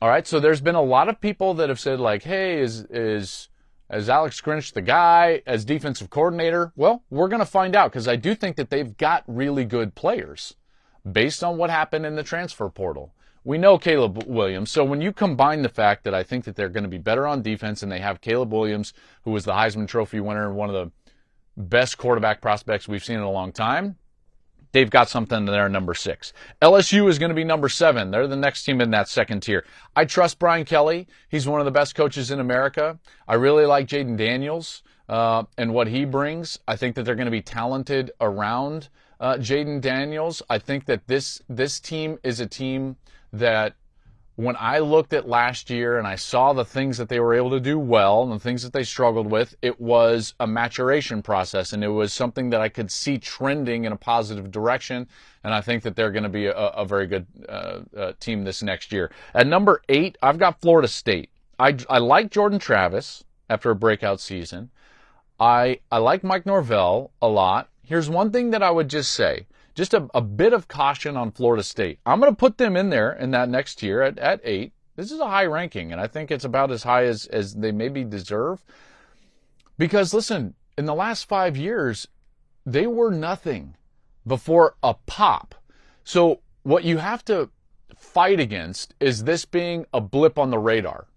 All 0.01 0.09
right, 0.09 0.25
so 0.25 0.39
there's 0.39 0.61
been 0.61 0.75
a 0.75 0.81
lot 0.81 1.09
of 1.09 1.19
people 1.19 1.53
that 1.55 1.69
have 1.69 1.79
said 1.79 1.99
like, 1.99 2.23
"Hey, 2.23 2.59
is 2.61 2.85
is 2.89 3.49
is 3.91 4.09
Alex 4.09 4.39
Grinch 4.41 4.73
the 4.73 4.81
guy 4.81 5.41
as 5.45 5.65
defensive 5.65 6.09
coordinator?" 6.09 6.71
Well, 6.75 7.03
we're 7.09 7.27
going 7.27 7.39
to 7.39 7.45
find 7.45 7.75
out 7.75 7.91
because 7.91 8.07
I 8.07 8.15
do 8.15 8.35
think 8.35 8.55
that 8.55 8.69
they've 8.69 8.95
got 8.95 9.23
really 9.27 9.65
good 9.65 9.95
players 9.95 10.55
based 11.09 11.43
on 11.43 11.57
what 11.57 11.69
happened 11.69 12.05
in 12.05 12.15
the 12.15 12.23
transfer 12.23 12.69
portal 12.69 13.13
we 13.43 13.57
know 13.57 13.77
Caleb 13.77 14.25
Williams. 14.27 14.71
So 14.71 14.83
when 14.83 15.01
you 15.01 15.11
combine 15.11 15.61
the 15.61 15.69
fact 15.69 16.03
that 16.03 16.13
I 16.13 16.23
think 16.23 16.45
that 16.45 16.55
they're 16.55 16.69
going 16.69 16.83
to 16.83 16.89
be 16.89 16.97
better 16.97 17.25
on 17.25 17.41
defense 17.41 17.81
and 17.81 17.91
they 17.91 17.99
have 17.99 18.21
Caleb 18.21 18.51
Williams, 18.51 18.93
who 19.23 19.31
was 19.31 19.45
the 19.45 19.53
Heisman 19.53 19.87
Trophy 19.87 20.19
winner 20.19 20.47
and 20.47 20.55
one 20.55 20.69
of 20.69 20.75
the 20.75 20.91
best 21.57 21.97
quarterback 21.97 22.41
prospects 22.41 22.87
we've 22.87 23.03
seen 23.03 23.17
in 23.17 23.23
a 23.23 23.31
long 23.31 23.51
time, 23.51 23.97
they've 24.71 24.89
got 24.89 25.09
something 25.09 25.45
there 25.45 25.69
number 25.69 25.93
six. 25.93 26.33
LSU 26.61 27.09
is 27.09 27.19
going 27.19 27.29
to 27.29 27.35
be 27.35 27.43
number 27.43 27.69
seven. 27.69 28.11
They're 28.11 28.27
the 28.27 28.35
next 28.35 28.63
team 28.63 28.81
in 28.81 28.91
that 28.91 29.07
second 29.07 29.41
tier. 29.41 29.65
I 29.95 30.05
trust 30.05 30.39
Brian 30.39 30.65
Kelly. 30.65 31.07
He's 31.29 31.47
one 31.47 31.59
of 31.59 31.65
the 31.65 31.71
best 31.71 31.95
coaches 31.95 32.31
in 32.31 32.39
America. 32.39 32.99
I 33.27 33.35
really 33.35 33.65
like 33.65 33.87
Jayden 33.87 34.17
Daniels 34.17 34.83
uh, 35.07 35.43
and 35.57 35.73
what 35.73 35.87
he 35.87 36.05
brings. 36.05 36.59
I 36.67 36.75
think 36.75 36.95
that 36.95 37.03
they're 37.03 37.15
going 37.15 37.25
to 37.25 37.31
be 37.31 37.41
talented 37.41 38.11
around 38.21 38.89
uh, 39.19 39.35
Jayden 39.35 39.81
Daniels. 39.81 40.41
I 40.49 40.59
think 40.59 40.85
that 40.85 41.07
this 41.07 41.41
this 41.49 41.79
team 41.79 42.19
is 42.23 42.39
a 42.39 42.47
team 42.47 42.95
that 43.33 43.75
when 44.39 44.55
I 44.57 44.79
looked 44.79 45.11
at 45.11 45.27
last 45.27 45.69
year 45.69 45.97
and 45.97 46.07
I 46.07 46.15
saw 46.15 46.53
the 46.53 46.63
things 46.63 46.97
that 46.97 47.09
they 47.09 47.19
were 47.19 47.33
able 47.33 47.49
to 47.49 47.59
do 47.59 47.77
well 47.77 48.23
and 48.23 48.31
the 48.31 48.39
things 48.39 48.63
that 48.63 48.71
they 48.71 48.85
struggled 48.85 49.29
with, 49.29 49.53
it 49.61 49.81
was 49.81 50.33
a 50.39 50.47
maturation 50.47 51.21
process 51.21 51.73
and 51.73 51.83
it 51.83 51.89
was 51.89 52.13
something 52.13 52.49
that 52.51 52.61
I 52.61 52.69
could 52.69 52.89
see 52.89 53.17
trending 53.17 53.83
in 53.83 53.91
a 53.91 53.97
positive 53.97 54.49
direction. 54.49 55.09
And 55.43 55.53
I 55.53 55.59
think 55.59 55.83
that 55.83 55.97
they're 55.97 56.13
going 56.13 56.23
to 56.23 56.29
be 56.29 56.45
a, 56.45 56.53
a, 56.53 56.85
very 56.85 57.05
good 57.05 57.27
uh, 57.49 57.79
uh, 57.97 58.13
team 58.21 58.45
this 58.45 58.63
next 58.63 58.93
year. 58.93 59.11
At 59.33 59.45
number 59.45 59.81
eight, 59.89 60.17
I've 60.23 60.39
got 60.39 60.61
Florida 60.61 60.87
State. 60.87 61.31
I, 61.59 61.75
I 61.89 61.97
like 61.97 62.31
Jordan 62.31 62.59
Travis 62.59 63.25
after 63.49 63.71
a 63.71 63.75
breakout 63.75 64.21
season. 64.21 64.69
I, 65.37 65.81
I 65.91 65.97
like 65.97 66.23
Mike 66.23 66.45
Norvell 66.45 67.11
a 67.21 67.27
lot. 67.27 67.67
Here's 67.83 68.09
one 68.09 68.31
thing 68.31 68.51
that 68.51 68.63
I 68.63 68.71
would 68.71 68.87
just 68.87 69.11
say 69.11 69.47
just 69.75 69.93
a, 69.93 70.07
a 70.13 70.21
bit 70.21 70.53
of 70.53 70.67
caution 70.67 71.15
on 71.17 71.31
Florida 71.31 71.63
State. 71.63 71.99
I'm 72.05 72.19
going 72.19 72.31
to 72.31 72.35
put 72.35 72.57
them 72.57 72.75
in 72.75 72.89
there 72.89 73.11
in 73.13 73.31
that 73.31 73.49
next 73.49 73.75
tier 73.75 74.01
at, 74.01 74.17
at 74.19 74.41
eight. 74.43 74.73
This 74.95 75.11
is 75.11 75.19
a 75.19 75.27
high 75.27 75.45
ranking, 75.45 75.91
and 75.91 76.01
I 76.01 76.07
think 76.07 76.29
it's 76.29 76.45
about 76.45 76.71
as 76.71 76.83
high 76.83 77.05
as, 77.05 77.25
as 77.27 77.55
they 77.55 77.71
maybe 77.71 78.03
deserve. 78.03 78.63
Because 79.77 80.13
listen, 80.13 80.55
in 80.77 80.85
the 80.85 80.93
last 80.93 81.23
five 81.23 81.55
years, 81.55 82.07
they 82.65 82.87
were 82.87 83.11
nothing 83.11 83.75
before 84.27 84.75
a 84.83 84.93
pop. 84.93 85.55
So 86.03 86.41
what 86.63 86.83
you 86.83 86.97
have 86.97 87.23
to 87.25 87.49
fight 87.95 88.39
against 88.39 88.93
is 88.99 89.23
this 89.23 89.45
being 89.45 89.85
a 89.93 90.01
blip 90.01 90.37
on 90.37 90.49
the 90.49 90.59
radar. 90.59 91.07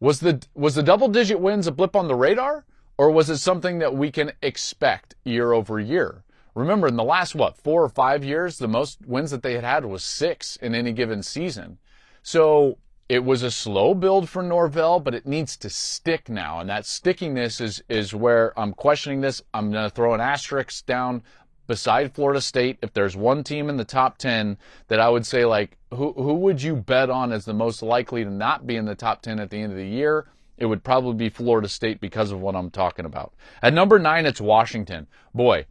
Was 0.00 0.20
the 0.20 0.44
was 0.54 0.74
the 0.74 0.82
double 0.82 1.08
digit 1.08 1.40
wins 1.40 1.66
a 1.66 1.72
blip 1.72 1.96
on 1.96 2.08
the 2.08 2.14
radar, 2.14 2.66
or 2.98 3.10
was 3.10 3.30
it 3.30 3.38
something 3.38 3.78
that 3.78 3.94
we 3.94 4.10
can 4.10 4.32
expect 4.42 5.14
year 5.24 5.52
over 5.52 5.80
year? 5.80 6.23
Remember, 6.54 6.86
in 6.86 6.96
the 6.96 7.04
last, 7.04 7.34
what, 7.34 7.56
four 7.56 7.82
or 7.82 7.88
five 7.88 8.22
years, 8.22 8.58
the 8.58 8.68
most 8.68 8.98
wins 9.06 9.30
that 9.32 9.42
they 9.42 9.54
had 9.54 9.64
had 9.64 9.84
was 9.84 10.04
six 10.04 10.56
in 10.56 10.74
any 10.74 10.92
given 10.92 11.22
season. 11.22 11.78
So 12.22 12.78
it 13.08 13.24
was 13.24 13.42
a 13.42 13.50
slow 13.50 13.94
build 13.94 14.28
for 14.28 14.42
Norvell, 14.42 15.00
but 15.00 15.14
it 15.14 15.26
needs 15.26 15.56
to 15.58 15.68
stick 15.68 16.28
now. 16.28 16.60
And 16.60 16.70
that 16.70 16.86
stickiness 16.86 17.60
is, 17.60 17.82
is 17.88 18.14
where 18.14 18.58
I'm 18.58 18.72
questioning 18.72 19.20
this. 19.20 19.42
I'm 19.52 19.70
going 19.70 19.84
to 19.84 19.94
throw 19.94 20.14
an 20.14 20.20
asterisk 20.20 20.86
down 20.86 21.22
beside 21.66 22.14
Florida 22.14 22.40
State. 22.40 22.78
If 22.82 22.92
there's 22.92 23.16
one 23.16 23.44
team 23.44 23.68
in 23.68 23.76
the 23.76 23.84
top 23.84 24.18
10 24.18 24.56
that 24.88 25.00
I 25.00 25.08
would 25.08 25.26
say, 25.26 25.44
like, 25.44 25.76
who, 25.90 26.12
who 26.12 26.34
would 26.34 26.62
you 26.62 26.76
bet 26.76 27.10
on 27.10 27.32
as 27.32 27.44
the 27.44 27.52
most 27.52 27.82
likely 27.82 28.24
to 28.24 28.30
not 28.30 28.66
be 28.66 28.76
in 28.76 28.84
the 28.84 28.94
top 28.94 29.22
10 29.22 29.38
at 29.38 29.50
the 29.50 29.58
end 29.58 29.72
of 29.72 29.78
the 29.78 29.86
year? 29.86 30.26
It 30.56 30.66
would 30.66 30.84
probably 30.84 31.14
be 31.14 31.28
Florida 31.28 31.68
State 31.68 32.00
because 32.00 32.30
of 32.30 32.40
what 32.40 32.54
I'm 32.54 32.70
talking 32.70 33.04
about. 33.04 33.34
At 33.60 33.74
number 33.74 33.98
nine, 33.98 34.24
it's 34.24 34.40
Washington. 34.40 35.08
Boy, 35.34 35.66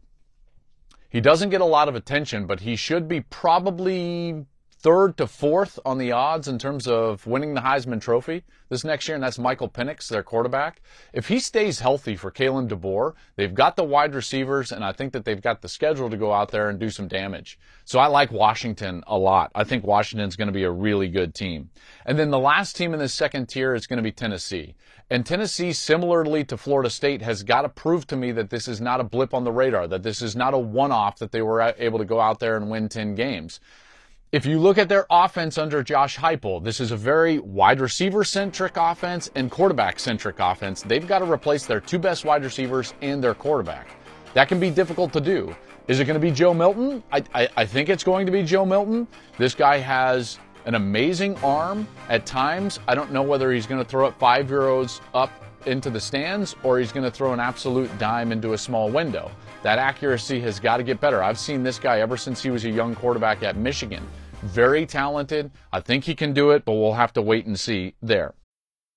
he 1.14 1.20
doesn't 1.20 1.50
get 1.50 1.60
a 1.60 1.64
lot 1.64 1.88
of 1.88 1.94
attention, 1.94 2.44
but 2.44 2.58
he 2.58 2.74
should 2.74 3.06
be 3.06 3.20
probably 3.20 4.44
third 4.84 5.16
to 5.16 5.26
fourth 5.26 5.78
on 5.86 5.96
the 5.96 6.12
odds 6.12 6.46
in 6.46 6.58
terms 6.58 6.86
of 6.86 7.26
winning 7.26 7.54
the 7.54 7.60
Heisman 7.62 8.02
Trophy 8.02 8.44
this 8.68 8.84
next 8.84 9.08
year, 9.08 9.14
and 9.14 9.24
that's 9.24 9.38
Michael 9.38 9.70
Penix, 9.70 10.08
their 10.08 10.22
quarterback. 10.22 10.82
If 11.14 11.26
he 11.26 11.38
stays 11.38 11.80
healthy 11.80 12.16
for 12.16 12.30
Kalen 12.30 12.68
DeBoer, 12.68 13.14
they've 13.36 13.54
got 13.54 13.76
the 13.76 13.82
wide 13.82 14.14
receivers, 14.14 14.72
and 14.72 14.84
I 14.84 14.92
think 14.92 15.14
that 15.14 15.24
they've 15.24 15.40
got 15.40 15.62
the 15.62 15.70
schedule 15.70 16.10
to 16.10 16.18
go 16.18 16.34
out 16.34 16.50
there 16.50 16.68
and 16.68 16.78
do 16.78 16.90
some 16.90 17.08
damage. 17.08 17.58
So 17.86 17.98
I 17.98 18.08
like 18.08 18.30
Washington 18.30 19.02
a 19.06 19.16
lot. 19.16 19.50
I 19.54 19.64
think 19.64 19.86
Washington's 19.86 20.36
going 20.36 20.48
to 20.48 20.52
be 20.52 20.64
a 20.64 20.70
really 20.70 21.08
good 21.08 21.34
team. 21.34 21.70
And 22.04 22.18
then 22.18 22.30
the 22.30 22.38
last 22.38 22.76
team 22.76 22.92
in 22.92 23.00
the 23.00 23.08
second 23.08 23.46
tier 23.46 23.74
is 23.74 23.86
going 23.86 23.96
to 23.96 24.02
be 24.02 24.12
Tennessee. 24.12 24.74
And 25.08 25.24
Tennessee, 25.24 25.72
similarly 25.72 26.44
to 26.44 26.58
Florida 26.58 26.90
State, 26.90 27.22
has 27.22 27.42
got 27.42 27.62
to 27.62 27.70
prove 27.70 28.06
to 28.08 28.16
me 28.16 28.32
that 28.32 28.50
this 28.50 28.68
is 28.68 28.82
not 28.82 29.00
a 29.00 29.04
blip 29.04 29.32
on 29.32 29.44
the 29.44 29.52
radar, 29.52 29.88
that 29.88 30.02
this 30.02 30.20
is 30.20 30.36
not 30.36 30.52
a 30.52 30.58
one 30.58 30.92
off, 30.92 31.18
that 31.20 31.32
they 31.32 31.40
were 31.40 31.74
able 31.78 31.98
to 31.98 32.04
go 32.04 32.20
out 32.20 32.38
there 32.38 32.56
and 32.56 32.70
win 32.70 32.90
10 32.90 33.14
games. 33.14 33.60
If 34.32 34.46
you 34.46 34.58
look 34.58 34.78
at 34.78 34.88
their 34.88 35.06
offense 35.10 35.58
under 35.58 35.82
Josh 35.82 36.16
Heupel, 36.16 36.62
this 36.62 36.80
is 36.80 36.90
a 36.90 36.96
very 36.96 37.38
wide 37.38 37.80
receiver 37.80 38.24
centric 38.24 38.72
offense 38.76 39.30
and 39.36 39.50
quarterback 39.50 40.00
centric 40.00 40.40
offense. 40.40 40.82
They've 40.82 41.06
got 41.06 41.20
to 41.20 41.30
replace 41.30 41.66
their 41.66 41.80
two 41.80 41.98
best 41.98 42.24
wide 42.24 42.42
receivers 42.42 42.94
and 43.00 43.22
their 43.22 43.34
quarterback. 43.34 43.88
That 44.34 44.48
can 44.48 44.58
be 44.58 44.70
difficult 44.70 45.12
to 45.12 45.20
do. 45.20 45.54
Is 45.86 46.00
it 46.00 46.06
going 46.06 46.20
to 46.20 46.20
be 46.20 46.32
Joe 46.32 46.52
Milton? 46.52 47.04
I, 47.12 47.22
I, 47.32 47.48
I 47.58 47.66
think 47.66 47.88
it's 47.88 48.02
going 48.02 48.26
to 48.26 48.32
be 48.32 48.42
Joe 48.42 48.66
Milton. 48.66 49.06
This 49.38 49.54
guy 49.54 49.78
has 49.78 50.40
an 50.64 50.74
amazing 50.74 51.36
arm 51.38 51.86
at 52.08 52.26
times. 52.26 52.80
I 52.88 52.94
don't 52.94 53.12
know 53.12 53.22
whether 53.22 53.52
he's 53.52 53.66
going 53.66 53.82
to 53.82 53.88
throw 53.88 54.06
it 54.06 54.14
five 54.18 54.46
euros 54.46 55.00
up 55.12 55.30
into 55.66 55.90
the 55.90 56.00
stands 56.00 56.56
or 56.62 56.78
he's 56.78 56.92
going 56.92 57.04
to 57.04 57.10
throw 57.10 57.32
an 57.32 57.40
absolute 57.40 57.96
dime 57.98 58.32
into 58.32 58.52
a 58.52 58.58
small 58.58 58.90
window. 58.90 59.30
That 59.62 59.78
accuracy 59.78 60.40
has 60.40 60.60
got 60.60 60.76
to 60.76 60.82
get 60.82 61.00
better. 61.00 61.22
I've 61.22 61.38
seen 61.38 61.62
this 61.62 61.78
guy 61.78 62.00
ever 62.00 62.16
since 62.16 62.42
he 62.42 62.50
was 62.50 62.64
a 62.64 62.70
young 62.70 62.94
quarterback 62.94 63.42
at 63.42 63.56
Michigan. 63.56 64.06
Very 64.42 64.84
talented. 64.84 65.50
I 65.72 65.80
think 65.80 66.04
he 66.04 66.14
can 66.14 66.34
do 66.34 66.50
it, 66.50 66.64
but 66.64 66.72
we'll 66.72 66.92
have 66.92 67.14
to 67.14 67.22
wait 67.22 67.46
and 67.46 67.58
see 67.58 67.94
there. 68.02 68.34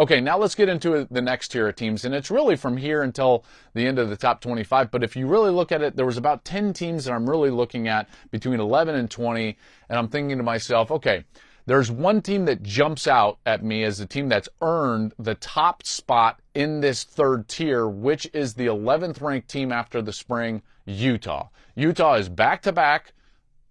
Okay, 0.00 0.20
now 0.20 0.38
let's 0.38 0.54
get 0.54 0.70
into 0.70 1.06
the 1.10 1.20
next 1.20 1.48
tier 1.48 1.68
of 1.68 1.76
teams, 1.76 2.04
and 2.04 2.14
it's 2.14 2.30
really 2.30 2.56
from 2.56 2.78
here 2.78 3.02
until 3.02 3.44
the 3.74 3.86
end 3.86 3.98
of 3.98 4.08
the 4.08 4.16
top 4.16 4.40
25. 4.40 4.90
But 4.90 5.04
if 5.04 5.14
you 5.14 5.26
really 5.26 5.50
look 5.50 5.70
at 5.70 5.82
it, 5.82 5.96
there 5.96 6.06
was 6.06 6.16
about 6.16 6.44
10 6.44 6.72
teams 6.72 7.04
that 7.04 7.12
I'm 7.12 7.28
really 7.28 7.50
looking 7.50 7.88
at 7.88 8.08
between 8.30 8.58
11 8.58 8.94
and 8.94 9.10
20, 9.10 9.56
and 9.90 9.98
I'm 9.98 10.08
thinking 10.08 10.38
to 10.38 10.42
myself, 10.42 10.90
okay, 10.90 11.24
there's 11.66 11.90
one 11.90 12.22
team 12.22 12.46
that 12.46 12.62
jumps 12.62 13.06
out 13.06 13.38
at 13.46 13.62
me 13.62 13.84
as 13.84 13.98
the 13.98 14.06
team 14.06 14.28
that's 14.28 14.48
earned 14.62 15.12
the 15.18 15.36
top 15.36 15.84
spot 15.84 16.40
in 16.54 16.80
this 16.80 17.04
third 17.04 17.46
tier, 17.46 17.86
which 17.86 18.28
is 18.32 18.54
the 18.54 18.66
11th 18.66 19.20
ranked 19.20 19.48
team 19.48 19.70
after 19.70 20.00
the 20.00 20.12
spring, 20.12 20.62
Utah. 20.86 21.48
Utah 21.76 22.14
is 22.14 22.28
back 22.28 22.62
to 22.62 22.72
back 22.72 23.12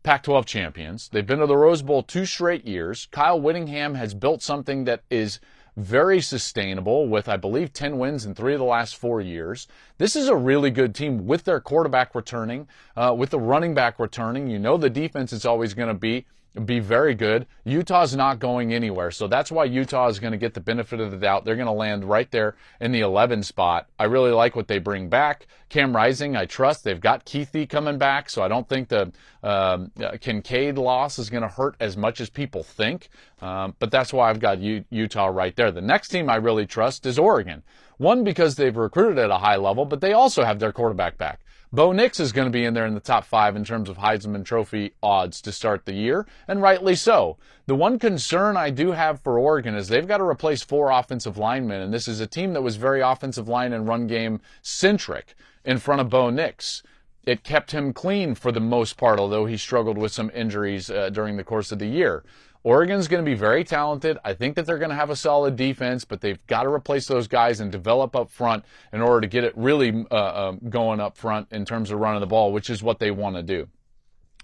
Pac 0.03 0.23
12 0.23 0.45
champions. 0.45 1.09
They've 1.09 1.25
been 1.25 1.39
to 1.39 1.45
the 1.45 1.57
Rose 1.57 1.81
Bowl 1.81 2.01
two 2.01 2.25
straight 2.25 2.65
years. 2.65 3.07
Kyle 3.11 3.39
Whittingham 3.39 3.93
has 3.95 4.13
built 4.13 4.41
something 4.41 4.85
that 4.85 5.03
is 5.11 5.39
very 5.77 6.21
sustainable 6.21 7.07
with, 7.07 7.29
I 7.29 7.37
believe, 7.37 7.73
10 7.73 7.97
wins 7.97 8.25
in 8.25 8.35
three 8.35 8.53
of 8.53 8.59
the 8.59 8.65
last 8.65 8.97
four 8.97 9.21
years. 9.21 9.67
This 9.97 10.15
is 10.15 10.27
a 10.27 10.35
really 10.35 10.69
good 10.69 10.93
team 10.93 11.25
with 11.25 11.43
their 11.43 11.59
quarterback 11.59 12.13
returning, 12.13 12.67
uh, 12.95 13.15
with 13.17 13.29
the 13.29 13.39
running 13.39 13.73
back 13.73 13.99
returning. 13.99 14.47
You 14.47 14.59
know 14.59 14.77
the 14.77 14.89
defense 14.89 15.31
is 15.31 15.45
always 15.45 15.73
going 15.73 15.87
to 15.87 15.93
be 15.93 16.25
be 16.65 16.79
very 16.79 17.15
good. 17.15 17.47
Utah's 17.63 18.15
not 18.15 18.39
going 18.39 18.73
anywhere. 18.73 19.09
So 19.11 19.27
that's 19.27 19.51
why 19.51 19.63
Utah 19.63 20.07
is 20.07 20.19
going 20.19 20.31
to 20.31 20.37
get 20.37 20.53
the 20.53 20.59
benefit 20.59 20.99
of 20.99 21.11
the 21.11 21.17
doubt. 21.17 21.45
They're 21.45 21.55
going 21.55 21.67
to 21.67 21.71
land 21.71 22.03
right 22.03 22.29
there 22.29 22.55
in 22.81 22.91
the 22.91 22.99
11 22.99 23.43
spot. 23.43 23.87
I 23.97 24.03
really 24.05 24.31
like 24.31 24.55
what 24.55 24.67
they 24.67 24.77
bring 24.77 25.07
back. 25.07 25.47
Cam 25.69 25.95
Rising, 25.95 26.35
I 26.35 26.45
trust. 26.45 26.83
They've 26.83 26.99
got 26.99 27.25
Kuithe 27.25 27.69
coming 27.69 27.97
back, 27.97 28.29
so 28.29 28.43
I 28.43 28.49
don't 28.49 28.67
think 28.67 28.89
the 28.89 29.13
um, 29.43 29.91
Kincaid 30.19 30.77
loss 30.77 31.17
is 31.17 31.29
going 31.29 31.43
to 31.43 31.47
hurt 31.47 31.75
as 31.79 31.95
much 31.95 32.19
as 32.19 32.29
people 32.29 32.63
think. 32.63 33.07
Um, 33.41 33.73
but 33.79 33.89
that's 33.89 34.11
why 34.11 34.29
I've 34.29 34.41
got 34.41 34.59
U- 34.59 34.83
Utah 34.89 35.27
right 35.27 35.55
there. 35.55 35.71
The 35.71 35.81
next 35.81 36.09
team 36.09 36.29
I 36.29 36.35
really 36.35 36.65
trust 36.65 37.05
is 37.05 37.17
Oregon. 37.17 37.63
One, 37.97 38.23
because 38.23 38.55
they've 38.55 38.75
recruited 38.75 39.19
at 39.19 39.29
a 39.29 39.37
high 39.37 39.57
level, 39.57 39.85
but 39.85 40.01
they 40.01 40.11
also 40.11 40.43
have 40.43 40.59
their 40.59 40.73
quarterback 40.73 41.17
back. 41.17 41.39
Bo 41.73 41.93
Nix 41.93 42.19
is 42.19 42.33
going 42.33 42.47
to 42.47 42.51
be 42.51 42.65
in 42.65 42.73
there 42.73 42.85
in 42.85 42.95
the 42.95 42.99
top 42.99 43.23
five 43.23 43.55
in 43.55 43.63
terms 43.63 43.87
of 43.87 43.97
Heisman 43.97 44.43
Trophy 44.43 44.91
odds 45.01 45.41
to 45.43 45.53
start 45.53 45.85
the 45.85 45.93
year, 45.93 46.27
and 46.45 46.61
rightly 46.61 46.95
so. 46.95 47.37
The 47.65 47.75
one 47.75 47.97
concern 47.97 48.57
I 48.57 48.71
do 48.71 48.91
have 48.91 49.21
for 49.21 49.39
Oregon 49.39 49.75
is 49.75 49.87
they've 49.87 50.05
got 50.05 50.17
to 50.17 50.25
replace 50.25 50.63
four 50.63 50.91
offensive 50.91 51.37
linemen, 51.37 51.79
and 51.79 51.93
this 51.93 52.09
is 52.09 52.19
a 52.19 52.27
team 52.27 52.51
that 52.53 52.61
was 52.61 52.75
very 52.75 52.99
offensive 52.99 53.47
line 53.47 53.71
and 53.71 53.87
run 53.87 54.05
game 54.05 54.41
centric 54.61 55.33
in 55.63 55.77
front 55.77 56.01
of 56.01 56.09
Bo 56.09 56.29
Nix. 56.29 56.83
It 57.25 57.45
kept 57.45 57.71
him 57.71 57.93
clean 57.93 58.35
for 58.35 58.51
the 58.51 58.59
most 58.59 58.97
part, 58.97 59.17
although 59.17 59.45
he 59.45 59.55
struggled 59.55 59.97
with 59.97 60.11
some 60.11 60.29
injuries 60.35 60.91
uh, 60.91 61.09
during 61.09 61.37
the 61.37 61.43
course 61.45 61.71
of 61.71 61.79
the 61.79 61.87
year. 61.87 62.25
Oregon's 62.63 63.07
going 63.07 63.23
to 63.23 63.29
be 63.29 63.35
very 63.35 63.63
talented. 63.63 64.17
I 64.23 64.33
think 64.33 64.55
that 64.55 64.65
they're 64.65 64.77
going 64.77 64.91
to 64.91 64.95
have 64.95 65.09
a 65.09 65.15
solid 65.15 65.55
defense, 65.55 66.05
but 66.05 66.21
they've 66.21 66.45
got 66.47 66.63
to 66.63 66.69
replace 66.69 67.07
those 67.07 67.27
guys 67.27 67.59
and 67.59 67.71
develop 67.71 68.15
up 68.15 68.29
front 68.29 68.65
in 68.93 69.01
order 69.01 69.21
to 69.21 69.27
get 69.27 69.43
it 69.43 69.53
really 69.57 70.05
uh, 70.11 70.15
uh, 70.15 70.51
going 70.69 70.99
up 70.99 71.17
front 71.17 71.47
in 71.51 71.65
terms 71.65 71.89
of 71.89 71.99
running 71.99 72.19
the 72.19 72.27
ball, 72.27 72.53
which 72.53 72.69
is 72.69 72.83
what 72.83 72.99
they 72.99 73.09
want 73.09 73.35
to 73.35 73.43
do. 73.43 73.67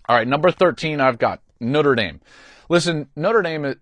All 0.09 0.15
right, 0.15 0.27
number 0.27 0.49
13, 0.51 0.99
I've 0.99 1.19
got 1.19 1.41
Notre 1.59 1.93
Dame. 1.93 2.21
Listen, 2.69 3.07
Notre 3.15 3.41
Dame 3.41 3.75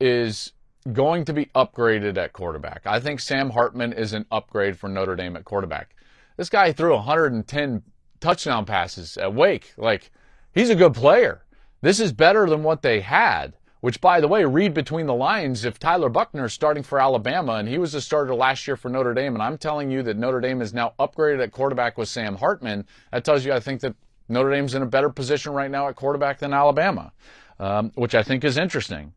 is 0.00 0.52
going 0.90 1.24
to 1.26 1.32
be 1.32 1.46
upgraded 1.54 2.16
at 2.16 2.32
quarterback. 2.32 2.82
I 2.86 2.98
think 2.98 3.20
Sam 3.20 3.50
Hartman 3.50 3.92
is 3.92 4.12
an 4.14 4.26
upgrade 4.30 4.78
for 4.78 4.88
Notre 4.88 5.16
Dame 5.16 5.36
at 5.36 5.44
quarterback. 5.44 5.94
This 6.36 6.48
guy 6.48 6.72
threw 6.72 6.94
110 6.94 7.82
touchdown 8.20 8.64
passes 8.64 9.16
at 9.18 9.34
Wake. 9.34 9.74
Like, 9.76 10.10
he's 10.54 10.70
a 10.70 10.74
good 10.74 10.94
player. 10.94 11.44
This 11.82 12.00
is 12.00 12.12
better 12.12 12.48
than 12.48 12.62
what 12.62 12.82
they 12.82 13.00
had. 13.00 13.54
Which, 13.82 14.00
by 14.00 14.20
the 14.20 14.28
way, 14.28 14.44
read 14.44 14.74
between 14.74 15.06
the 15.06 15.12
lines 15.14 15.64
if 15.64 15.76
Tyler 15.76 16.08
Buchner 16.08 16.44
is 16.44 16.52
starting 16.52 16.84
for 16.84 17.00
Alabama 17.00 17.54
and 17.54 17.68
he 17.68 17.78
was 17.78 17.94
a 17.94 18.00
starter 18.00 18.32
last 18.32 18.68
year 18.68 18.76
for 18.76 18.88
Notre 18.88 19.12
Dame, 19.12 19.34
and 19.34 19.42
I'm 19.42 19.58
telling 19.58 19.90
you 19.90 20.04
that 20.04 20.16
Notre 20.16 20.40
Dame 20.40 20.62
is 20.62 20.72
now 20.72 20.92
upgraded 21.00 21.42
at 21.42 21.50
quarterback 21.50 21.98
with 21.98 22.08
Sam 22.08 22.36
Hartman, 22.36 22.86
that 23.10 23.24
tells 23.24 23.44
you 23.44 23.52
I 23.52 23.58
think 23.58 23.80
that 23.80 23.96
Notre 24.28 24.52
Dame's 24.52 24.76
in 24.76 24.82
a 24.82 24.86
better 24.86 25.10
position 25.10 25.52
right 25.52 25.68
now 25.68 25.88
at 25.88 25.96
quarterback 25.96 26.38
than 26.38 26.54
Alabama, 26.54 27.10
um, 27.58 27.90
which 27.96 28.14
I 28.14 28.22
think 28.22 28.44
is 28.44 28.56
interesting. 28.56 29.14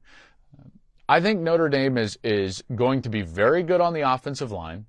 I 1.07 1.21
think 1.21 1.41
Notre 1.41 1.69
Dame 1.69 1.99
is 1.99 2.17
is 2.23 2.63
going 2.73 3.03
to 3.03 3.09
be 3.09 3.21
very 3.21 3.61
good 3.61 3.81
on 3.81 3.93
the 3.93 4.01
offensive 4.01 4.51
line. 4.51 4.87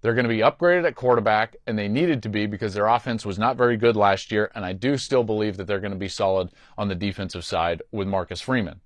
They're 0.00 0.14
going 0.14 0.24
to 0.24 0.28
be 0.28 0.40
upgraded 0.40 0.84
at 0.84 0.96
quarterback, 0.96 1.54
and 1.68 1.78
they 1.78 1.86
needed 1.86 2.24
to 2.24 2.28
be 2.28 2.46
because 2.46 2.74
their 2.74 2.86
offense 2.86 3.24
was 3.24 3.38
not 3.38 3.56
very 3.56 3.76
good 3.76 3.94
last 3.94 4.32
year. 4.32 4.50
And 4.56 4.64
I 4.64 4.72
do 4.72 4.96
still 4.96 5.22
believe 5.22 5.56
that 5.58 5.68
they're 5.68 5.78
going 5.78 5.92
to 5.92 5.96
be 5.96 6.08
solid 6.08 6.50
on 6.76 6.88
the 6.88 6.96
defensive 6.96 7.44
side 7.44 7.82
with 7.92 8.08
Marcus 8.08 8.40
Freeman. 8.40 8.80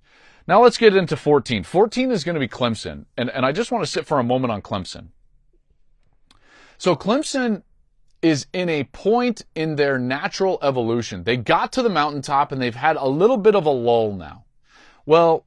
Now 0.47 0.61
let's 0.63 0.77
get 0.77 0.95
into 0.95 1.15
14. 1.15 1.63
14 1.63 2.11
is 2.11 2.23
going 2.23 2.35
to 2.35 2.39
be 2.39 2.47
Clemson. 2.47 3.05
And, 3.17 3.29
and 3.29 3.45
I 3.45 3.51
just 3.51 3.71
want 3.71 3.83
to 3.83 3.89
sit 3.89 4.05
for 4.05 4.19
a 4.19 4.23
moment 4.23 4.51
on 4.51 4.61
Clemson. 4.61 5.07
So 6.77 6.95
Clemson 6.95 7.63
is 8.21 8.47
in 8.53 8.69
a 8.69 8.83
point 8.85 9.43
in 9.55 9.75
their 9.75 9.97
natural 9.97 10.59
evolution. 10.61 11.23
They 11.23 11.37
got 11.37 11.71
to 11.73 11.81
the 11.81 11.89
mountaintop 11.89 12.51
and 12.51 12.61
they've 12.61 12.75
had 12.75 12.95
a 12.95 13.07
little 13.07 13.37
bit 13.37 13.55
of 13.55 13.65
a 13.65 13.71
lull 13.71 14.13
now. 14.13 14.45
Well, 15.05 15.45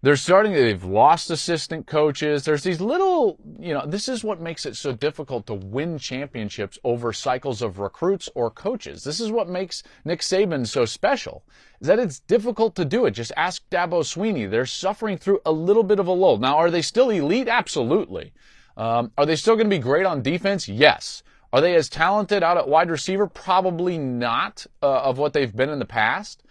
they're 0.00 0.16
starting, 0.16 0.52
they've 0.52 0.84
lost 0.84 1.30
assistant 1.30 1.86
coaches. 1.86 2.44
There's 2.44 2.62
these 2.62 2.80
little, 2.80 3.36
you 3.58 3.74
know, 3.74 3.84
this 3.84 4.08
is 4.08 4.22
what 4.22 4.40
makes 4.40 4.64
it 4.64 4.76
so 4.76 4.92
difficult 4.92 5.46
to 5.48 5.54
win 5.54 5.98
championships 5.98 6.78
over 6.84 7.12
cycles 7.12 7.62
of 7.62 7.80
recruits 7.80 8.28
or 8.36 8.48
coaches. 8.50 9.02
This 9.02 9.18
is 9.18 9.32
what 9.32 9.48
makes 9.48 9.82
Nick 10.04 10.20
Saban 10.20 10.66
so 10.66 10.84
special, 10.84 11.42
is 11.80 11.88
that 11.88 11.98
it's 11.98 12.20
difficult 12.20 12.76
to 12.76 12.84
do 12.84 13.06
it. 13.06 13.10
Just 13.10 13.32
ask 13.36 13.68
Dabo 13.70 14.02
Swinney. 14.04 14.48
They're 14.48 14.66
suffering 14.66 15.18
through 15.18 15.40
a 15.44 15.52
little 15.52 15.82
bit 15.82 15.98
of 15.98 16.06
a 16.06 16.12
lull. 16.12 16.38
Now, 16.38 16.58
are 16.58 16.70
they 16.70 16.82
still 16.82 17.10
elite? 17.10 17.48
Absolutely. 17.48 18.32
Um, 18.76 19.10
are 19.18 19.26
they 19.26 19.34
still 19.34 19.56
going 19.56 19.66
to 19.68 19.76
be 19.76 19.82
great 19.82 20.06
on 20.06 20.22
defense? 20.22 20.68
Yes. 20.68 21.24
Are 21.52 21.60
they 21.60 21.74
as 21.74 21.88
talented 21.88 22.44
out 22.44 22.56
at 22.56 22.68
wide 22.68 22.90
receiver? 22.90 23.26
Probably 23.26 23.98
not 23.98 24.64
uh, 24.80 25.00
of 25.00 25.18
what 25.18 25.32
they've 25.32 25.54
been 25.54 25.70
in 25.70 25.80
the 25.80 25.84
past. 25.84 26.44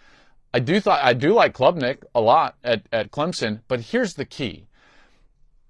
I 0.58 0.60
do 0.60 0.80
thought 0.80 1.04
I 1.04 1.14
do 1.14 1.36
like 1.36 1.54
Klubnik 1.54 2.00
a 2.16 2.20
lot 2.20 2.56
at, 2.64 2.88
at 2.92 3.12
Clemson, 3.12 3.60
but 3.68 3.80
here's 3.80 4.16
the 4.16 4.26
key. 4.26 4.66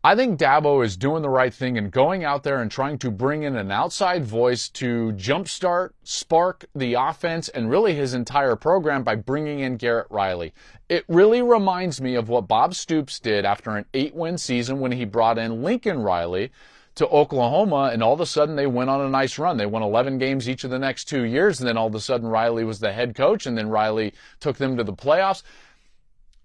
I 0.01 0.15
think 0.15 0.39
Dabo 0.39 0.81
is 0.81 0.95
doing 0.95 1.23
the 1.23 1.29
right 1.29 1.53
thing 1.53 1.77
and 1.77 1.91
going 1.91 2.23
out 2.23 2.43
there 2.43 2.61
and 2.61 2.71
trying 2.71 2.97
to 2.99 3.11
bring 3.11 3.43
in 3.43 3.57
an 3.57 3.69
outside 3.69 4.23
voice 4.23 4.69
to 4.69 5.11
jumpstart, 5.11 5.89
spark 6.03 6.67
the 6.73 6.93
offense 6.93 7.49
and 7.49 7.69
really 7.69 7.95
his 7.95 8.13
entire 8.13 8.55
program 8.55 9.03
by 9.03 9.15
bringing 9.15 9.59
in 9.59 9.75
Garrett 9.75 10.07
Riley. 10.09 10.53
It 10.87 11.03
really 11.09 11.41
reminds 11.41 11.99
me 11.99 12.15
of 12.15 12.29
what 12.29 12.47
Bob 12.47 12.73
Stoops 12.73 13.19
did 13.19 13.43
after 13.43 13.71
an 13.71 13.87
eight 13.93 14.15
win 14.15 14.37
season 14.37 14.79
when 14.79 14.93
he 14.93 15.03
brought 15.03 15.37
in 15.37 15.63
Lincoln 15.63 15.99
Riley 16.01 16.49
to 16.97 17.07
Oklahoma, 17.07 17.91
and 17.93 18.03
all 18.03 18.13
of 18.13 18.19
a 18.19 18.25
sudden 18.25 18.55
they 18.55 18.67
went 18.67 18.89
on 18.89 19.01
a 19.01 19.09
nice 19.09 19.37
run. 19.37 19.57
They 19.57 19.65
won 19.65 19.83
11 19.83 20.17
games 20.17 20.49
each 20.49 20.63
of 20.63 20.71
the 20.71 20.79
next 20.79 21.05
two 21.05 21.23
years, 21.23 21.59
and 21.59 21.67
then 21.67 21.77
all 21.77 21.87
of 21.87 21.95
a 21.95 21.99
sudden 21.99 22.27
Riley 22.27 22.63
was 22.63 22.79
the 22.79 22.91
head 22.91 23.15
coach, 23.15 23.45
and 23.45 23.57
then 23.57 23.69
Riley 23.69 24.13
took 24.39 24.57
them 24.57 24.77
to 24.77 24.83
the 24.83 24.93
playoffs 24.93 25.43